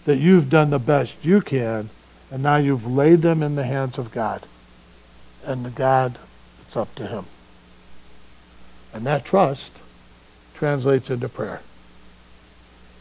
That 0.06 0.16
you've 0.16 0.48
done 0.48 0.70
the 0.70 0.78
best 0.78 1.22
you 1.22 1.42
can, 1.42 1.90
and 2.30 2.42
now 2.42 2.56
you've 2.56 2.86
laid 2.86 3.20
them 3.20 3.42
in 3.42 3.56
the 3.56 3.66
hands 3.66 3.98
of 3.98 4.10
God. 4.10 4.46
And 5.44 5.74
God, 5.74 6.18
it's 6.62 6.78
up 6.78 6.94
to 6.94 7.06
Him. 7.06 7.26
And 8.94 9.04
that 9.04 9.26
trust 9.26 9.72
translates 10.54 11.10
into 11.10 11.28
prayer. 11.28 11.60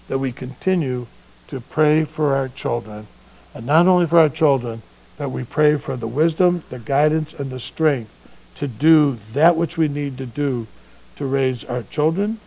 That 0.09 0.19
we 0.19 0.34
continue 0.34 1.07
to 1.47 1.61
pray 1.61 2.03
for 2.03 2.36
our 2.36 2.49
children, 2.49 3.07
and 3.53 3.65
not 3.65 3.88
only 3.88 4.05
for 4.05 4.19
our 4.19 4.28
children, 4.28 4.82
but 5.17 5.30
we 5.30 5.45
pray 5.45 5.78
for 5.78 5.95
the 5.95 6.09
wisdom, 6.09 6.63
the 6.69 6.80
guidance, 6.80 7.32
and 7.32 7.51
the 7.51 7.61
strength 7.61 8.11
to 8.55 8.67
do 8.67 9.17
that 9.33 9.55
which 9.55 9.77
we 9.77 9.87
need 9.87 10.17
to 10.17 10.25
do 10.25 10.67
to 11.15 11.25
raise 11.25 11.63
our 11.65 11.83
children, 11.83 12.39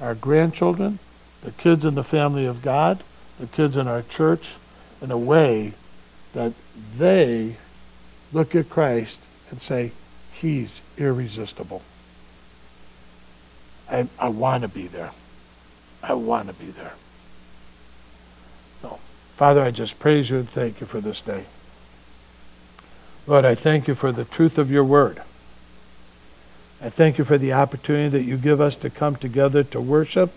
our 0.00 0.14
grandchildren, 0.14 0.98
the 1.42 1.50
kids 1.52 1.84
in 1.84 1.94
the 1.94 2.04
family 2.04 2.44
of 2.44 2.62
God, 2.62 3.02
the 3.38 3.46
kids 3.46 3.76
in 3.76 3.86
our 3.86 4.02
church, 4.02 4.54
in 5.00 5.10
a 5.10 5.18
way 5.18 5.72
that 6.32 6.52
they 6.96 7.56
look 8.32 8.54
at 8.54 8.68
Christ 8.68 9.18
and 9.50 9.60
say, 9.62 9.92
He's 10.32 10.82
irresistible. 10.98 11.82
I, 13.90 14.08
I 14.18 14.28
want 14.28 14.62
to 14.62 14.68
be 14.68 14.86
there. 14.86 15.12
I 16.02 16.12
want 16.12 16.48
to 16.48 16.54
be 16.54 16.66
there. 16.66 16.92
So, 18.82 18.98
Father, 19.36 19.62
I 19.62 19.70
just 19.70 19.98
praise 19.98 20.28
you 20.28 20.38
and 20.38 20.48
thank 20.48 20.80
you 20.80 20.86
for 20.86 21.00
this 21.00 21.20
day. 21.20 21.44
Lord, 23.26 23.44
I 23.44 23.56
thank 23.56 23.88
you 23.88 23.96
for 23.96 24.12
the 24.12 24.24
truth 24.24 24.56
of 24.56 24.70
your 24.70 24.84
word. 24.84 25.20
I 26.80 26.90
thank 26.90 27.18
you 27.18 27.24
for 27.24 27.38
the 27.38 27.52
opportunity 27.52 28.08
that 28.10 28.22
you 28.22 28.36
give 28.36 28.60
us 28.60 28.76
to 28.76 28.90
come 28.90 29.16
together 29.16 29.64
to 29.64 29.80
worship, 29.80 30.32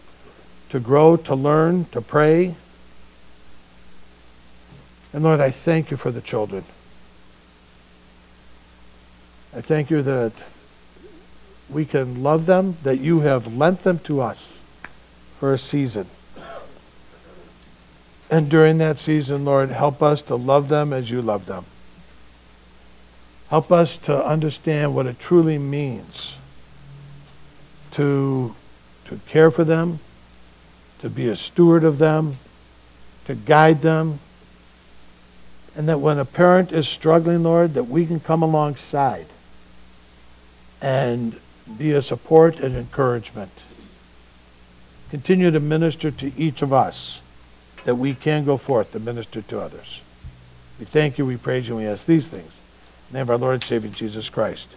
to 0.69 0.79
grow, 0.79 1.15
to 1.17 1.35
learn, 1.35 1.85
to 1.85 2.01
pray. 2.01 2.55
And 5.13 5.23
Lord, 5.23 5.39
I 5.39 5.51
thank 5.51 5.91
you 5.91 5.97
for 5.97 6.09
the 6.09 6.21
children. 6.21 6.63
I 9.55 9.61
thank 9.61 9.91
you 9.91 10.01
that 10.01 10.33
we 11.69 11.85
can 11.85 12.23
love 12.23 12.47
them, 12.47 12.77
that 12.83 12.99
you 12.99 13.19
have 13.19 13.55
lent 13.55 13.83
them 13.83 13.99
to 13.99 14.21
us 14.21 14.57
for 15.39 15.53
a 15.53 15.59
season. 15.59 16.07
And 18.31 18.49
during 18.49 18.77
that 18.79 18.97
season, 18.97 19.45
Lord, 19.45 19.69
help 19.69 20.01
us 20.01 20.21
to 20.23 20.35
love 20.35 20.69
them 20.69 20.93
as 20.93 21.11
you 21.11 21.21
love 21.21 21.45
them. 21.45 21.65
Help 23.49 23.71
us 23.71 23.97
to 23.97 24.25
understand 24.25 24.93
what 24.93 25.07
it 25.07 25.19
truly 25.19 25.57
means 25.57 26.35
to, 27.91 28.55
to 29.05 29.19
care 29.27 29.49
for 29.49 29.63
them, 29.63 29.99
to 30.99 31.09
be 31.09 31.27
a 31.27 31.35
steward 31.35 31.83
of 31.83 31.97
them, 31.97 32.37
to 33.25 33.35
guide 33.35 33.81
them. 33.81 34.19
And 35.75 35.87
that 35.89 35.99
when 35.99 36.19
a 36.19 36.25
parent 36.25 36.71
is 36.71 36.87
struggling, 36.87 37.43
Lord, 37.43 37.73
that 37.73 37.85
we 37.85 38.05
can 38.05 38.19
come 38.19 38.41
alongside 38.41 39.27
and 40.81 41.39
be 41.77 41.91
a 41.91 42.01
support 42.01 42.59
and 42.59 42.75
encouragement. 42.75 43.51
Continue 45.09 45.51
to 45.51 45.59
minister 45.59 46.11
to 46.11 46.31
each 46.37 46.61
of 46.61 46.71
us 46.71 47.21
that 47.85 47.95
we 47.95 48.13
can 48.13 48.45
go 48.45 48.57
forth 48.57 48.91
to 48.91 48.99
minister 48.99 49.41
to 49.41 49.59
others. 49.59 50.01
We 50.79 50.85
thank 50.85 51.17
you, 51.17 51.25
we 51.25 51.37
praise 51.37 51.67
you, 51.67 51.77
and 51.77 51.85
we 51.85 51.91
ask 51.91 52.05
these 52.05 52.27
things. 52.27 52.58
Name 53.11 53.23
of 53.23 53.29
our 53.31 53.37
Lord 53.37 53.53
and 53.55 53.63
Savior 53.63 53.89
Jesus 53.89 54.29
Christ. 54.29 54.69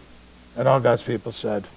And 0.57 0.67
all 0.67 0.81
God's 0.81 1.03
people 1.03 1.33
said, 1.33 1.67